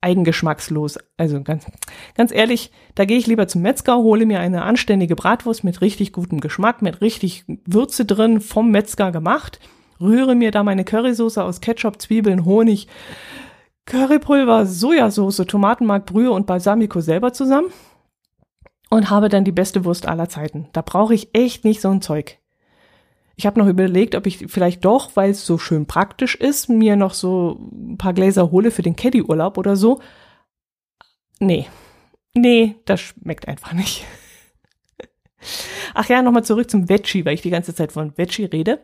eigengeschmackslos. 0.00 0.98
Also 1.16 1.42
ganz, 1.42 1.66
ganz 2.14 2.32
ehrlich, 2.32 2.70
da 2.94 3.04
gehe 3.04 3.18
ich 3.18 3.26
lieber 3.26 3.48
zum 3.48 3.62
Metzger, 3.62 3.96
hole 3.96 4.26
mir 4.26 4.40
eine 4.40 4.62
anständige 4.62 5.16
Bratwurst 5.16 5.64
mit 5.64 5.80
richtig 5.80 6.12
gutem 6.12 6.40
Geschmack, 6.40 6.82
mit 6.82 7.00
richtig 7.00 7.44
Würze 7.64 8.04
drin, 8.04 8.40
vom 8.40 8.70
Metzger 8.70 9.12
gemacht, 9.12 9.60
rühre 10.00 10.34
mir 10.34 10.50
da 10.50 10.62
meine 10.62 10.84
Currysoße 10.84 11.42
aus 11.42 11.60
Ketchup, 11.60 12.00
Zwiebeln, 12.00 12.44
Honig, 12.44 12.88
Currypulver, 13.86 14.66
Sojasauce, 14.66 15.44
Tomatenmark, 15.46 16.06
Brühe 16.06 16.30
und 16.30 16.46
Balsamico 16.46 17.00
selber 17.00 17.32
zusammen 17.32 17.72
und 18.90 19.10
habe 19.10 19.28
dann 19.28 19.44
die 19.44 19.52
beste 19.52 19.84
Wurst 19.84 20.06
aller 20.06 20.28
Zeiten. 20.28 20.68
Da 20.72 20.82
brauche 20.82 21.14
ich 21.14 21.34
echt 21.34 21.64
nicht 21.64 21.80
so 21.80 21.90
ein 21.90 22.02
Zeug. 22.02 22.38
Ich 23.36 23.44
habe 23.44 23.60
noch 23.60 23.68
überlegt, 23.68 24.14
ob 24.14 24.26
ich 24.26 24.38
vielleicht 24.48 24.84
doch, 24.84 25.14
weil 25.14 25.30
es 25.30 25.44
so 25.44 25.58
schön 25.58 25.86
praktisch 25.86 26.34
ist, 26.34 26.70
mir 26.70 26.96
noch 26.96 27.12
so 27.12 27.58
ein 27.70 27.98
paar 27.98 28.14
Gläser 28.14 28.50
hole 28.50 28.70
für 28.70 28.82
den 28.82 28.96
Caddy-Urlaub 28.96 29.58
oder 29.58 29.76
so. 29.76 30.00
Nee. 31.38 31.66
Nee, 32.34 32.76
das 32.86 33.00
schmeckt 33.00 33.46
einfach 33.46 33.72
nicht. 33.74 34.04
Ach 35.94 36.08
ja, 36.08 36.22
nochmal 36.22 36.44
zurück 36.44 36.70
zum 36.70 36.88
Veggie, 36.88 37.24
weil 37.24 37.34
ich 37.34 37.42
die 37.42 37.50
ganze 37.50 37.74
Zeit 37.74 37.92
von 37.92 38.16
Veggie 38.16 38.46
rede. 38.46 38.80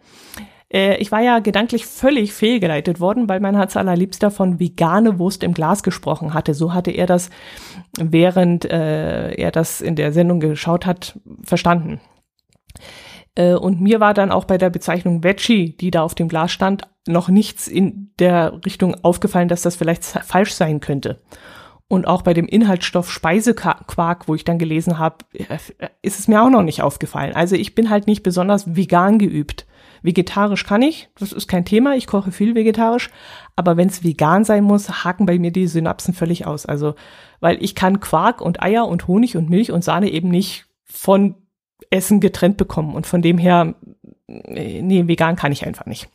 Äh, 0.73 0.97
ich 0.97 1.13
war 1.13 1.21
ja 1.21 1.39
gedanklich 1.39 1.87
völlig 1.87 2.33
fehlgeleitet 2.33 3.01
worden, 3.01 3.29
weil 3.29 3.41
mein 3.41 3.57
Herz 3.57 3.77
allerliebster 3.77 4.31
von 4.31 4.59
vegane 4.61 5.19
Wurst 5.19 5.43
im 5.43 5.55
Glas 5.55 5.83
gesprochen 5.83 6.35
hatte. 6.35 6.55
So 6.55 6.75
hatte 6.75 6.91
er 6.91 7.07
das, 7.07 7.31
während 7.99 8.65
äh, 8.65 9.33
er 9.33 9.51
das 9.51 9.81
in 9.81 9.97
der 9.97 10.13
Sendung 10.13 10.41
geschaut 10.41 10.87
hat, 10.87 11.19
verstanden. 11.43 12.01
Äh, 13.35 13.55
und 13.55 13.81
mir 13.81 14.01
war 14.01 14.15
dann 14.15 14.31
auch 14.31 14.45
bei 14.45 14.59
der 14.59 14.71
Bezeichnung 14.71 15.25
Veggie, 15.25 15.77
die 15.77 15.91
da 15.91 16.03
auf 16.03 16.15
dem 16.15 16.29
Glas 16.29 16.53
stand, 16.53 16.89
noch 17.07 17.29
nichts 17.29 17.67
in 17.69 18.13
der 18.19 18.61
Richtung 18.65 18.95
aufgefallen, 19.03 19.49
dass 19.49 19.63
das 19.63 19.77
vielleicht 19.77 20.05
falsch 20.05 20.55
sein 20.55 20.81
könnte. 20.81 21.21
Und 21.89 22.07
auch 22.07 22.23
bei 22.23 22.33
dem 22.33 22.47
Inhaltsstoff 22.47 23.11
Speisequark, 23.11 24.27
wo 24.27 24.35
ich 24.35 24.45
dann 24.45 24.59
gelesen 24.59 24.99
habe, 24.99 25.27
äh, 25.35 25.59
ist 26.01 26.19
es 26.19 26.29
mir 26.29 26.43
auch 26.43 26.49
noch 26.49 26.63
nicht 26.63 26.83
aufgefallen. 26.83 27.35
Also 27.35 27.55
ich 27.55 27.75
bin 27.75 27.91
halt 27.91 28.07
nicht 28.07 28.23
besonders 28.23 28.77
vegan 28.77 29.19
geübt. 29.19 29.67
Vegetarisch 30.03 30.65
kann 30.65 30.83
ich, 30.83 31.11
das 31.19 31.33
ist 31.33 31.49
kein 31.49 31.65
Thema, 31.65 31.95
ich 31.95 32.07
koche 32.07 32.33
viel 32.33 32.55
vegetarisch, 32.55 33.11
aber 33.57 33.77
wenn 33.77 33.89
es 33.89 34.03
vegan 34.03 34.45
sein 34.45 34.65
muss, 34.65 35.05
haken 35.05 35.27
bei 35.27 35.39
mir 35.39 35.53
die 35.53 35.69
Synapsen 35.69 36.13
völlig 36.15 36.47
aus. 36.47 36.67
Also, 36.67 36.95
weil 37.41 37.63
ich 37.63 37.75
kann 37.75 38.01
Quark 38.01 38.41
und 38.41 38.63
Eier 38.63 38.89
und 38.89 39.07
Honig 39.07 39.37
und 39.37 39.51
Milch 39.51 39.71
und 39.71 39.85
Sahne 39.85 40.11
eben 40.11 40.29
nicht 40.29 40.67
von 40.85 41.37
Essen 41.91 42.21
getrennt 42.21 42.57
bekommen 42.57 42.95
und 42.95 43.07
von 43.07 43.23
dem 43.23 43.39
her, 43.39 43.75
nee, 44.27 45.05
vegan 45.07 45.37
kann 45.37 45.53
ich 45.53 45.67
einfach 45.67 45.87
nicht. 45.87 46.09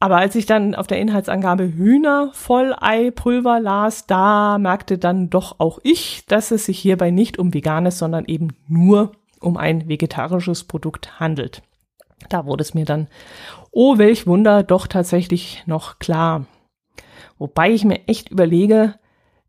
Aber 0.00 0.18
als 0.18 0.36
ich 0.36 0.46
dann 0.46 0.76
auf 0.76 0.86
der 0.86 1.00
Inhaltsangabe 1.00 1.74
Hühner 1.74 2.30
Volleipulver 2.32 3.58
las, 3.58 4.06
da 4.06 4.58
merkte 4.58 4.96
dann 4.96 5.28
doch 5.28 5.56
auch 5.58 5.80
ich, 5.82 6.24
dass 6.26 6.52
es 6.52 6.66
sich 6.66 6.78
hierbei 6.78 7.10
nicht 7.10 7.38
um 7.38 7.52
veganes, 7.52 7.98
sondern 7.98 8.24
eben 8.26 8.50
nur 8.68 9.12
um 9.40 9.56
ein 9.56 9.88
vegetarisches 9.88 10.64
Produkt 10.64 11.18
handelt. 11.18 11.62
Da 12.28 12.46
wurde 12.46 12.62
es 12.62 12.74
mir 12.74 12.84
dann, 12.84 13.08
oh 13.72 13.98
welch 13.98 14.26
Wunder, 14.26 14.62
doch 14.62 14.86
tatsächlich 14.86 15.64
noch 15.66 15.98
klar. 15.98 16.46
Wobei 17.38 17.70
ich 17.70 17.84
mir 17.84 18.06
echt 18.06 18.30
überlege, 18.30 18.94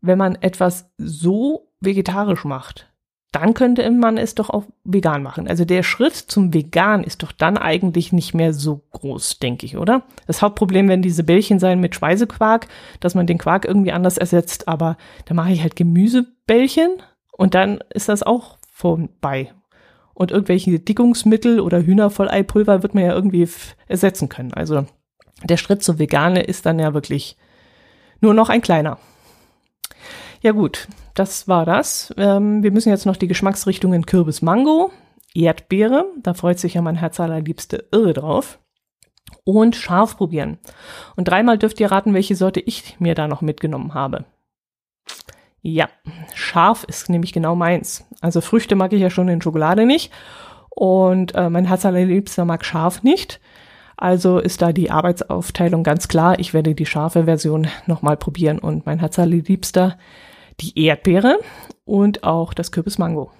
wenn 0.00 0.18
man 0.18 0.36
etwas 0.36 0.90
so 0.98 1.68
vegetarisch 1.80 2.44
macht, 2.44 2.89
dann 3.32 3.54
könnte 3.54 3.88
man 3.90 4.18
es 4.18 4.34
doch 4.34 4.50
auch 4.50 4.64
vegan 4.82 5.22
machen. 5.22 5.46
Also 5.46 5.64
der 5.64 5.82
Schritt 5.82 6.14
zum 6.14 6.52
Vegan 6.52 7.04
ist 7.04 7.22
doch 7.22 7.30
dann 7.30 7.56
eigentlich 7.56 8.12
nicht 8.12 8.34
mehr 8.34 8.52
so 8.52 8.82
groß, 8.90 9.38
denke 9.38 9.66
ich, 9.66 9.76
oder? 9.76 10.02
Das 10.26 10.42
Hauptproblem 10.42 10.88
werden 10.88 11.02
diese 11.02 11.22
Bällchen 11.22 11.60
sein 11.60 11.80
mit 11.80 11.94
Speisequark, 11.94 12.66
dass 12.98 13.14
man 13.14 13.26
den 13.26 13.38
Quark 13.38 13.66
irgendwie 13.66 13.92
anders 13.92 14.18
ersetzt, 14.18 14.66
aber 14.66 14.96
da 15.26 15.34
mache 15.34 15.52
ich 15.52 15.62
halt 15.62 15.76
Gemüsebällchen 15.76 17.02
und 17.32 17.54
dann 17.54 17.78
ist 17.90 18.08
das 18.08 18.24
auch 18.24 18.58
vorbei. 18.72 19.52
Und 20.12 20.32
irgendwelche 20.32 20.78
Dickungsmittel 20.80 21.60
oder 21.60 21.82
Hühnervolleipulver 21.82 22.82
wird 22.82 22.94
man 22.94 23.04
ja 23.04 23.14
irgendwie 23.14 23.48
ersetzen 23.86 24.28
können. 24.28 24.52
Also 24.52 24.86
der 25.44 25.56
Schritt 25.56 25.82
zur 25.82 25.98
Vegane 25.98 26.42
ist 26.42 26.66
dann 26.66 26.78
ja 26.78 26.94
wirklich 26.94 27.36
nur 28.20 28.34
noch 28.34 28.48
ein 28.48 28.60
kleiner. 28.60 28.98
Ja 30.42 30.52
gut, 30.52 30.88
das 31.14 31.48
war 31.48 31.66
das. 31.66 32.14
Ähm, 32.16 32.62
wir 32.62 32.72
müssen 32.72 32.88
jetzt 32.88 33.04
noch 33.04 33.16
die 33.16 33.28
Geschmacksrichtungen 33.28 34.06
Kürbis 34.06 34.40
Mango, 34.40 34.90
Erdbeere, 35.34 36.06
da 36.22 36.34
freut 36.34 36.58
sich 36.58 36.74
ja 36.74 36.82
mein 36.82 36.96
Herz 36.96 37.20
allerliebste 37.20 37.88
irre 37.92 38.14
drauf. 38.14 38.58
Und 39.44 39.76
scharf 39.76 40.16
probieren. 40.16 40.58
Und 41.14 41.28
dreimal 41.28 41.56
dürft 41.56 41.78
ihr 41.80 41.90
raten, 41.90 42.14
welche 42.14 42.36
Sorte 42.36 42.60
ich 42.60 42.98
mir 42.98 43.14
da 43.14 43.28
noch 43.28 43.42
mitgenommen 43.42 43.94
habe. 43.94 44.24
Ja, 45.62 45.88
scharf 46.34 46.84
ist 46.84 47.10
nämlich 47.10 47.32
genau 47.32 47.54
meins. 47.54 48.06
Also 48.20 48.40
Früchte 48.40 48.74
mag 48.74 48.92
ich 48.92 49.00
ja 49.00 49.10
schon 49.10 49.28
in 49.28 49.42
Schokolade 49.42 49.86
nicht. 49.86 50.12
Und 50.70 51.34
äh, 51.34 51.50
mein 51.50 51.66
Herz 51.66 51.84
allerliebster 51.84 52.44
mag 52.44 52.64
scharf 52.64 53.02
nicht. 53.02 53.40
Also 53.96 54.38
ist 54.38 54.62
da 54.62 54.72
die 54.72 54.90
Arbeitsaufteilung 54.90 55.84
ganz 55.84 56.08
klar. 56.08 56.38
Ich 56.38 56.54
werde 56.54 56.74
die 56.74 56.86
scharfe 56.86 57.24
Version 57.24 57.68
nochmal 57.86 58.16
probieren 58.16 58.58
und 58.58 58.86
mein 58.86 58.98
Herz 58.98 59.18
allerliebster 59.18 59.98
die 60.60 60.78
Erdbeere 60.84 61.38
und 61.84 62.24
auch 62.24 62.54
das 62.54 62.72
Kürbismango. 62.72 63.30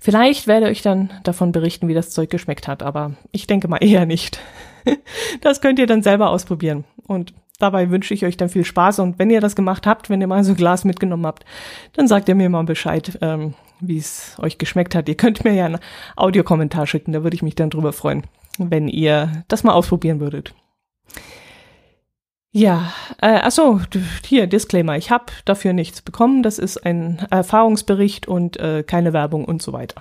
Vielleicht 0.00 0.46
werde 0.46 0.70
ich 0.70 0.82
dann 0.82 1.10
davon 1.24 1.52
berichten, 1.52 1.88
wie 1.88 1.94
das 1.94 2.10
Zeug 2.10 2.30
geschmeckt 2.30 2.68
hat, 2.68 2.82
aber 2.82 3.12
ich 3.32 3.46
denke 3.46 3.68
mal 3.68 3.82
eher 3.82 4.06
nicht. 4.06 4.40
Das 5.40 5.60
könnt 5.60 5.80
ihr 5.80 5.88
dann 5.88 6.04
selber 6.04 6.30
ausprobieren. 6.30 6.84
Und 7.08 7.34
dabei 7.58 7.90
wünsche 7.90 8.14
ich 8.14 8.24
euch 8.24 8.36
dann 8.36 8.48
viel 8.48 8.64
Spaß. 8.64 9.00
Und 9.00 9.18
wenn 9.18 9.30
ihr 9.30 9.40
das 9.40 9.56
gemacht 9.56 9.84
habt, 9.84 10.08
wenn 10.08 10.20
ihr 10.20 10.28
mal 10.28 10.44
so 10.44 10.52
ein 10.52 10.56
Glas 10.56 10.84
mitgenommen 10.84 11.26
habt, 11.26 11.44
dann 11.94 12.06
sagt 12.06 12.28
ihr 12.28 12.36
mir 12.36 12.48
mal 12.48 12.62
Bescheid, 12.62 13.18
ähm, 13.20 13.54
wie 13.80 13.98
es 13.98 14.36
euch 14.38 14.58
geschmeckt 14.58 14.94
hat. 14.94 15.08
Ihr 15.08 15.16
könnt 15.16 15.42
mir 15.42 15.54
ja 15.54 15.66
einen 15.66 15.80
Audiokommentar 16.14 16.86
schicken, 16.86 17.12
da 17.12 17.24
würde 17.24 17.34
ich 17.34 17.42
mich 17.42 17.56
dann 17.56 17.70
drüber 17.70 17.92
freuen, 17.92 18.22
wenn 18.58 18.86
ihr 18.86 19.42
das 19.48 19.64
mal 19.64 19.72
ausprobieren 19.72 20.20
würdet. 20.20 20.54
Ja, 22.56 22.90
äh, 23.20 23.26
achso, 23.40 23.82
hier, 24.24 24.46
Disclaimer. 24.46 24.96
Ich 24.96 25.10
habe 25.10 25.26
dafür 25.44 25.74
nichts 25.74 26.00
bekommen. 26.00 26.42
Das 26.42 26.58
ist 26.58 26.86
ein 26.86 27.18
Erfahrungsbericht 27.28 28.28
und 28.28 28.56
äh, 28.56 28.82
keine 28.82 29.12
Werbung 29.12 29.44
und 29.44 29.60
so 29.60 29.74
weiter. 29.74 30.00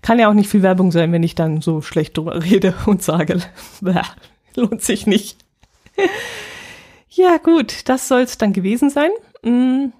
Kann 0.00 0.18
ja 0.18 0.30
auch 0.30 0.32
nicht 0.32 0.48
viel 0.48 0.62
Werbung 0.62 0.90
sein, 0.90 1.12
wenn 1.12 1.22
ich 1.22 1.34
dann 1.34 1.60
so 1.60 1.82
schlecht 1.82 2.16
drüber 2.16 2.42
rede 2.44 2.74
und 2.86 3.02
sage, 3.02 3.42
lohnt 4.56 4.80
sich 4.80 5.06
nicht. 5.06 5.36
ja, 7.10 7.36
gut, 7.36 7.90
das 7.90 8.08
soll's 8.08 8.38
dann 8.38 8.54
gewesen 8.54 8.88
sein. 8.88 9.10
Mm. 9.42 9.92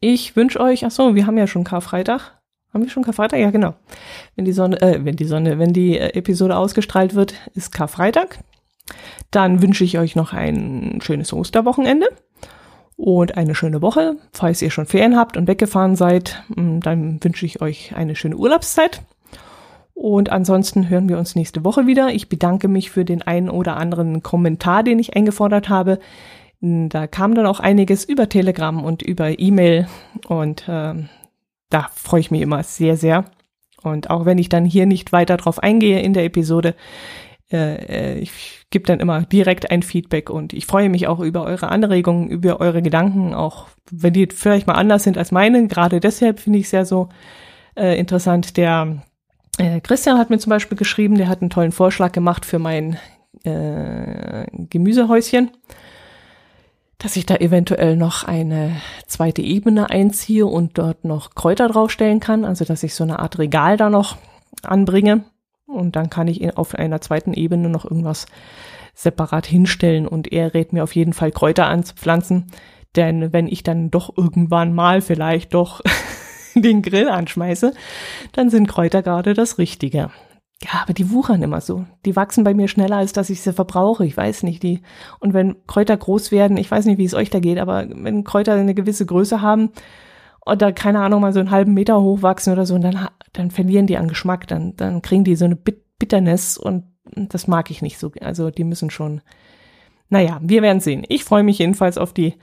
Ich 0.00 0.34
wünsche 0.34 0.58
euch, 0.58 0.84
achso, 0.84 1.14
wir 1.14 1.28
haben 1.28 1.38
ja 1.38 1.46
schon 1.46 1.62
Karfreitag. 1.62 2.40
Haben 2.74 2.82
wir 2.82 2.90
schon 2.90 3.04
Karfreitag? 3.04 3.38
Ja, 3.38 3.52
genau. 3.52 3.76
Wenn 4.34 4.46
die 4.46 4.52
Sonne, 4.52 4.82
äh, 4.82 4.98
wenn 5.04 5.14
die 5.14 5.26
Sonne, 5.26 5.60
wenn 5.60 5.72
die 5.72 5.96
äh, 5.96 6.08
Episode 6.18 6.56
ausgestrahlt 6.56 7.14
wird, 7.14 7.34
ist 7.54 7.70
Karfreitag. 7.70 8.40
Dann 9.30 9.62
wünsche 9.62 9.84
ich 9.84 9.98
euch 9.98 10.16
noch 10.16 10.32
ein 10.32 11.00
schönes 11.02 11.32
Osterwochenende 11.32 12.08
und 12.96 13.36
eine 13.36 13.54
schöne 13.54 13.82
Woche. 13.82 14.16
Falls 14.32 14.62
ihr 14.62 14.70
schon 14.70 14.86
Ferien 14.86 15.16
habt 15.16 15.36
und 15.36 15.46
weggefahren 15.46 15.96
seid, 15.96 16.42
mm, 16.48 16.80
dann 16.80 17.22
wünsche 17.22 17.46
ich 17.46 17.60
euch 17.60 17.94
eine 17.94 18.16
schöne 18.16 18.36
Urlaubszeit. 18.36 19.02
Und 19.94 20.30
ansonsten 20.30 20.88
hören 20.88 21.08
wir 21.08 21.18
uns 21.18 21.34
nächste 21.34 21.64
Woche 21.64 21.86
wieder. 21.86 22.10
Ich 22.10 22.28
bedanke 22.28 22.68
mich 22.68 22.90
für 22.90 23.04
den 23.04 23.22
einen 23.22 23.50
oder 23.50 23.76
anderen 23.76 24.22
Kommentar, 24.22 24.84
den 24.84 25.00
ich 25.00 25.16
eingefordert 25.16 25.68
habe. 25.68 25.98
Da 26.60 27.06
kam 27.06 27.34
dann 27.34 27.46
auch 27.46 27.60
einiges 27.60 28.04
über 28.04 28.28
Telegram 28.28 28.84
und 28.84 29.02
über 29.02 29.38
E-Mail 29.38 29.86
und 30.26 30.68
äh, 30.68 30.94
da 31.70 31.88
freue 31.94 32.20
ich 32.20 32.30
mich 32.30 32.42
immer 32.42 32.62
sehr, 32.62 32.96
sehr. 32.96 33.24
Und 33.82 34.10
auch 34.10 34.24
wenn 34.24 34.38
ich 34.38 34.48
dann 34.48 34.64
hier 34.64 34.86
nicht 34.86 35.12
weiter 35.12 35.36
drauf 35.36 35.62
eingehe 35.62 36.00
in 36.00 36.14
der 36.14 36.24
Episode, 36.24 36.74
äh, 37.52 38.14
äh, 38.14 38.18
ich 38.18 38.57
gebe 38.70 38.84
dann 38.84 39.00
immer 39.00 39.22
direkt 39.22 39.70
ein 39.70 39.82
Feedback 39.82 40.28
und 40.28 40.52
ich 40.52 40.66
freue 40.66 40.90
mich 40.90 41.06
auch 41.06 41.20
über 41.20 41.44
eure 41.44 41.68
Anregungen, 41.68 42.28
über 42.28 42.60
eure 42.60 42.82
Gedanken, 42.82 43.34
auch 43.34 43.68
wenn 43.90 44.12
die 44.12 44.28
vielleicht 44.30 44.66
mal 44.66 44.74
anders 44.74 45.04
sind 45.04 45.16
als 45.16 45.32
meine. 45.32 45.66
Gerade 45.68 46.00
deshalb 46.00 46.40
finde 46.40 46.58
ich 46.58 46.66
es 46.66 46.70
sehr 46.70 46.84
so 46.84 47.08
äh, 47.76 47.98
interessant. 47.98 48.56
Der 48.56 49.02
äh, 49.56 49.80
Christian 49.80 50.18
hat 50.18 50.28
mir 50.28 50.38
zum 50.38 50.50
Beispiel 50.50 50.76
geschrieben, 50.76 51.16
der 51.16 51.28
hat 51.28 51.40
einen 51.40 51.50
tollen 51.50 51.72
Vorschlag 51.72 52.12
gemacht 52.12 52.44
für 52.44 52.58
mein 52.58 52.98
äh, 53.44 54.44
Gemüsehäuschen, 54.52 55.50
dass 56.98 57.16
ich 57.16 57.24
da 57.24 57.36
eventuell 57.36 57.96
noch 57.96 58.24
eine 58.24 58.76
zweite 59.06 59.40
Ebene 59.40 59.88
einziehe 59.88 60.44
und 60.44 60.76
dort 60.76 61.04
noch 61.04 61.34
Kräuter 61.34 61.68
draufstellen 61.68 62.20
kann, 62.20 62.44
also 62.44 62.66
dass 62.66 62.82
ich 62.82 62.94
so 62.94 63.04
eine 63.04 63.18
Art 63.20 63.38
Regal 63.38 63.78
da 63.78 63.88
noch 63.88 64.18
anbringe 64.62 65.24
und 65.68 65.94
dann 65.94 66.10
kann 66.10 66.26
ich 66.26 66.56
auf 66.56 66.74
einer 66.74 67.00
zweiten 67.00 67.32
Ebene 67.32 67.68
noch 67.68 67.84
irgendwas 67.84 68.26
separat 68.94 69.46
hinstellen 69.46 70.08
und 70.08 70.32
er 70.32 70.54
rät 70.54 70.72
mir 70.72 70.82
auf 70.82 70.96
jeden 70.96 71.12
Fall 71.12 71.30
Kräuter 71.30 71.66
anzupflanzen, 71.66 72.46
denn 72.96 73.32
wenn 73.32 73.46
ich 73.46 73.62
dann 73.62 73.90
doch 73.90 74.16
irgendwann 74.16 74.74
mal 74.74 75.00
vielleicht 75.00 75.54
doch 75.54 75.82
den 76.54 76.82
Grill 76.82 77.08
anschmeiße, 77.08 77.74
dann 78.32 78.50
sind 78.50 78.66
Kräuter 78.66 79.02
gerade 79.02 79.34
das 79.34 79.58
Richtige. 79.58 80.10
Ja, 80.60 80.82
aber 80.82 80.92
die 80.92 81.10
wuchern 81.12 81.42
immer 81.42 81.60
so. 81.60 81.84
Die 82.04 82.16
wachsen 82.16 82.42
bei 82.42 82.52
mir 82.52 82.66
schneller, 82.66 82.96
als 82.96 83.12
dass 83.12 83.30
ich 83.30 83.42
sie 83.42 83.52
verbrauche. 83.52 84.04
Ich 84.04 84.16
weiß 84.16 84.42
nicht, 84.42 84.64
die. 84.64 84.82
Und 85.20 85.32
wenn 85.32 85.54
Kräuter 85.68 85.96
groß 85.96 86.32
werden, 86.32 86.56
ich 86.56 86.68
weiß 86.68 86.86
nicht, 86.86 86.98
wie 86.98 87.04
es 87.04 87.14
euch 87.14 87.30
da 87.30 87.38
geht, 87.38 87.58
aber 87.58 87.86
wenn 87.88 88.24
Kräuter 88.24 88.54
eine 88.54 88.74
gewisse 88.74 89.06
Größe 89.06 89.40
haben, 89.40 89.70
oder 90.48 90.72
keine 90.72 91.00
Ahnung, 91.00 91.20
mal 91.20 91.32
so 91.32 91.40
einen 91.40 91.50
halben 91.50 91.74
Meter 91.74 92.00
hochwachsen 92.00 92.52
oder 92.52 92.66
so, 92.66 92.74
und 92.74 92.82
dann, 92.82 93.08
dann 93.32 93.50
verlieren 93.50 93.86
die 93.86 93.96
an 93.96 94.08
Geschmack, 94.08 94.46
dann, 94.46 94.76
dann 94.76 95.02
kriegen 95.02 95.24
die 95.24 95.36
so 95.36 95.44
eine 95.44 95.56
Bit 95.56 95.84
Bitterness 95.98 96.56
und 96.56 96.84
das 97.04 97.48
mag 97.48 97.70
ich 97.70 97.82
nicht 97.82 97.98
so. 97.98 98.12
Also 98.20 98.50
die 98.50 98.64
müssen 98.64 98.90
schon, 98.90 99.20
naja, 100.08 100.38
wir 100.42 100.62
werden 100.62 100.80
sehen. 100.80 101.04
Ich 101.08 101.24
freue 101.24 101.42
mich 101.42 101.58
jedenfalls 101.58 101.98
auf 101.98 102.12
die, 102.12 102.34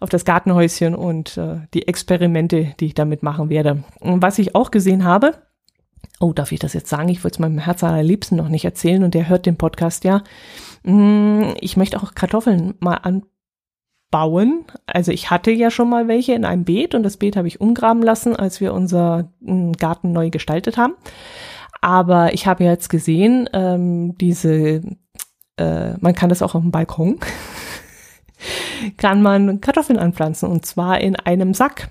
auf 0.00 0.08
das 0.08 0.24
Gartenhäuschen 0.24 0.94
und 0.94 1.36
äh, 1.36 1.58
die 1.74 1.86
Experimente, 1.86 2.74
die 2.80 2.86
ich 2.86 2.94
damit 2.94 3.22
machen 3.22 3.50
werde. 3.50 3.84
Und 4.00 4.22
was 4.22 4.38
ich 4.38 4.54
auch 4.54 4.70
gesehen 4.70 5.04
habe, 5.04 5.34
oh, 6.20 6.32
darf 6.32 6.52
ich 6.52 6.58
das 6.58 6.72
jetzt 6.72 6.88
sagen? 6.88 7.08
Ich 7.08 7.22
würde 7.22 7.34
es 7.34 7.38
meinem 7.38 7.58
Herz 7.58 7.84
allerliebsten 7.84 8.38
noch 8.38 8.48
nicht 8.48 8.64
erzählen 8.64 9.04
und 9.04 9.14
der 9.14 9.28
hört 9.28 9.46
den 9.46 9.56
Podcast 9.56 10.04
ja. 10.04 10.22
Mm, 10.82 11.52
ich 11.60 11.76
möchte 11.76 12.02
auch 12.02 12.14
Kartoffeln 12.14 12.74
mal 12.80 12.96
an 12.96 13.24
bauen. 14.14 14.64
Also 14.86 15.10
ich 15.10 15.32
hatte 15.32 15.50
ja 15.50 15.72
schon 15.72 15.90
mal 15.90 16.06
welche 16.06 16.34
in 16.34 16.44
einem 16.44 16.62
Beet 16.62 16.94
und 16.94 17.02
das 17.02 17.16
Beet 17.16 17.34
habe 17.34 17.48
ich 17.48 17.60
umgraben 17.60 18.00
lassen, 18.00 18.36
als 18.36 18.60
wir 18.60 18.72
unser 18.72 19.28
mm, 19.40 19.72
Garten 19.72 20.12
neu 20.12 20.30
gestaltet 20.30 20.76
haben. 20.76 20.94
Aber 21.80 22.32
ich 22.32 22.46
habe 22.46 22.62
jetzt 22.62 22.88
gesehen, 22.90 23.50
ähm, 23.52 24.16
diese, 24.18 24.82
äh, 25.56 25.94
man 25.98 26.14
kann 26.14 26.28
das 26.28 26.42
auch 26.42 26.54
auf 26.54 26.62
dem 26.62 26.70
Balkon, 26.70 27.18
kann 28.98 29.20
man 29.20 29.60
Kartoffeln 29.60 29.98
anpflanzen 29.98 30.48
und 30.48 30.64
zwar 30.64 31.00
in 31.00 31.16
einem 31.16 31.52
Sack. 31.52 31.88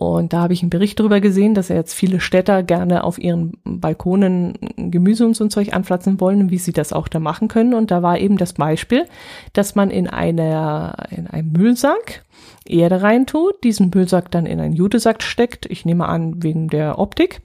Und 0.00 0.32
da 0.32 0.40
habe 0.40 0.54
ich 0.54 0.62
einen 0.62 0.70
Bericht 0.70 0.98
darüber 0.98 1.20
gesehen, 1.20 1.52
dass 1.52 1.68
jetzt 1.68 1.92
viele 1.92 2.20
Städter 2.20 2.62
gerne 2.62 3.04
auf 3.04 3.18
ihren 3.18 3.52
Balkonen 3.64 4.54
Gemüse 4.78 5.26
und 5.26 5.36
so 5.36 5.44
ein 5.44 5.50
Zeug 5.50 5.74
anpflanzen 5.74 6.18
wollen 6.22 6.50
wie 6.50 6.56
sie 6.56 6.72
das 6.72 6.94
auch 6.94 7.06
da 7.06 7.20
machen 7.20 7.48
können. 7.48 7.74
Und 7.74 7.90
da 7.90 8.02
war 8.02 8.18
eben 8.18 8.38
das 8.38 8.54
Beispiel, 8.54 9.04
dass 9.52 9.74
man 9.74 9.90
in 9.90 10.08
einer, 10.08 10.94
in 11.10 11.26
einem 11.26 11.52
Müllsack 11.52 12.24
Erde 12.64 13.02
reintut, 13.02 13.62
diesen 13.62 13.90
Müllsack 13.94 14.30
dann 14.30 14.46
in 14.46 14.58
einen 14.58 14.72
Jutesack 14.72 15.22
steckt. 15.22 15.66
Ich 15.66 15.84
nehme 15.84 16.08
an, 16.08 16.42
wegen 16.42 16.68
der 16.68 16.98
Optik. 16.98 17.42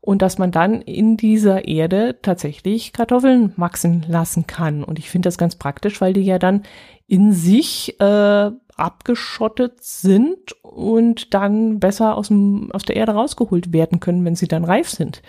Und 0.00 0.22
dass 0.22 0.38
man 0.38 0.50
dann 0.50 0.82
in 0.82 1.16
dieser 1.16 1.68
Erde 1.68 2.16
tatsächlich 2.20 2.92
Kartoffeln 2.92 3.52
wachsen 3.56 4.04
lassen 4.08 4.48
kann. 4.48 4.82
Und 4.82 4.98
ich 4.98 5.08
finde 5.08 5.28
das 5.28 5.38
ganz 5.38 5.54
praktisch, 5.54 6.00
weil 6.00 6.14
die 6.14 6.24
ja 6.24 6.40
dann 6.40 6.64
in 7.06 7.32
sich 7.32 8.00
äh, 8.00 8.50
abgeschottet 8.76 9.82
sind 9.82 10.52
und 10.62 11.34
dann 11.34 11.80
besser 11.80 12.16
aus, 12.16 12.28
dem, 12.28 12.70
aus 12.72 12.82
der 12.82 12.96
Erde 12.96 13.12
rausgeholt 13.12 13.72
werden 13.72 14.00
können, 14.00 14.24
wenn 14.24 14.36
sie 14.36 14.48
dann 14.48 14.64
reif 14.64 14.88
sind. 14.88 15.22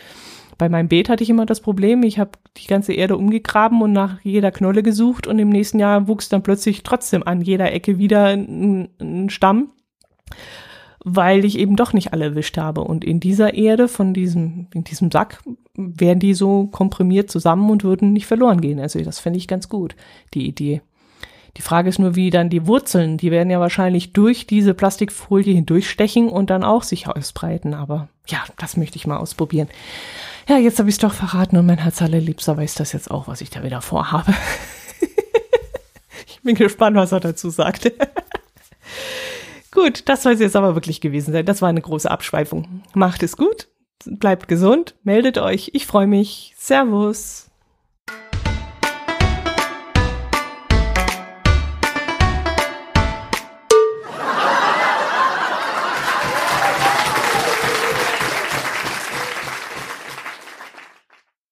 Bei 0.58 0.70
meinem 0.70 0.88
Beet 0.88 1.10
hatte 1.10 1.24
ich 1.24 1.30
immer 1.30 1.46
das 1.46 1.62
Problem, 1.62 2.04
ich 2.04 2.20
habe 2.20 2.32
die 2.58 2.68
ganze 2.68 2.94
Erde 2.94 3.18
umgegraben 3.18 3.82
und 3.82 3.92
nach 3.92 4.20
jeder 4.22 4.52
Knolle 4.52 4.84
gesucht 4.84 5.28
und 5.28 5.40
im 5.40 5.50
nächsten 5.50 5.80
Jahr 5.80 6.08
wuchs 6.08 6.30
dann 6.30 6.44
plötzlich 6.44 6.84
trotzdem 6.84 7.24
an 7.24 7.42
jeder 7.42 7.72
Ecke 7.72 7.98
wieder 7.98 8.28
ein, 8.28 8.90
ein 9.00 9.30
Stamm. 9.30 9.72
weil 11.04 11.44
ich 11.44 11.60
eben 11.60 11.76
doch 11.76 11.94
nicht 11.94 12.14
alle 12.14 12.26
erwischt 12.26 12.58
habe. 12.58 12.82
Und 12.82 13.04
in 13.04 13.20
dieser 13.20 13.54
Erde 13.54 13.88
von 13.88 14.14
diesem, 14.14 14.68
in 14.74 14.84
diesem 14.84 15.12
Sack 15.12 15.44
wären 15.76 16.20
die 16.20 16.34
so 16.34 16.68
komprimiert 16.68 17.30
zusammen 17.30 17.70
und 17.70 17.84
würden 17.84 18.14
nicht 18.14 18.26
verloren 18.26 18.62
gehen. 18.62 18.80
Also 18.80 19.02
das 19.02 19.20
finde 19.20 19.38
ich 19.38 19.48
ganz 19.48 19.68
gut, 19.70 19.96
die 20.34 20.48
Idee. 20.48 20.82
Die 21.58 21.62
Frage 21.62 21.90
ist 21.90 22.00
nur, 22.00 22.16
wie 22.16 22.32
dann 22.32 22.50
die 22.50 22.66
Wurzeln, 22.66 23.18
die 23.18 23.30
werden 23.30 23.52
ja 23.52 23.60
wahrscheinlich 23.60 24.12
durch 24.12 24.48
diese 24.48 24.74
Plastikfolie 24.74 25.54
hindurchstechen 25.54 26.30
und 26.30 26.50
dann 26.50 26.64
auch 26.64 26.82
sich 26.82 27.08
ausbreiten. 27.08 27.76
Aber 27.76 28.08
ja, 28.28 28.44
das 28.58 28.76
möchte 28.76 28.96
ich 28.96 29.06
mal 29.06 29.18
ausprobieren. 29.18 29.68
Ja, 30.48 30.58
jetzt 30.58 30.80
habe 30.80 30.90
ich 30.90 30.96
es 30.96 31.00
doch 31.00 31.14
verraten 31.14 31.58
und 31.58 31.68
mein 31.68 31.78
Herz 31.78 32.02
allerliebster 32.02 32.58
weiß 32.58 32.76
das 32.76 32.92
jetzt 32.92 33.12
auch, 33.12 33.28
was 33.28 33.42
ich 33.42 33.52
da 33.52 33.64
wieder 33.64 33.82
vorhabe. 33.82 34.34
ich 36.28 36.42
bin 36.42 36.56
gespannt, 36.56 36.98
was 36.98 37.12
er 37.12 37.20
dazu 37.20 37.52
sagt. 37.52 37.92
gut, 39.72 40.10
das 40.10 40.24
soll 40.24 40.34
es 40.34 40.40
jetzt 40.40 40.56
aber 40.56 40.74
wirklich 40.74 41.02
gewesen 41.02 41.34
sein. 41.34 41.46
Das 41.46 41.62
war 41.62 41.70
eine 41.70 41.82
große 41.82 42.10
Abschweifung. 42.10 42.82
Macht 42.96 43.22
es 43.22 43.38
gut, 43.38 43.68
bleibt 44.06 44.48
gesund, 44.48 44.96
meldet 45.04 45.38
euch. 45.38 45.70
Ich 45.74 45.86
freue 45.86 46.08
mich. 46.08 46.56
Servus. 46.58 47.52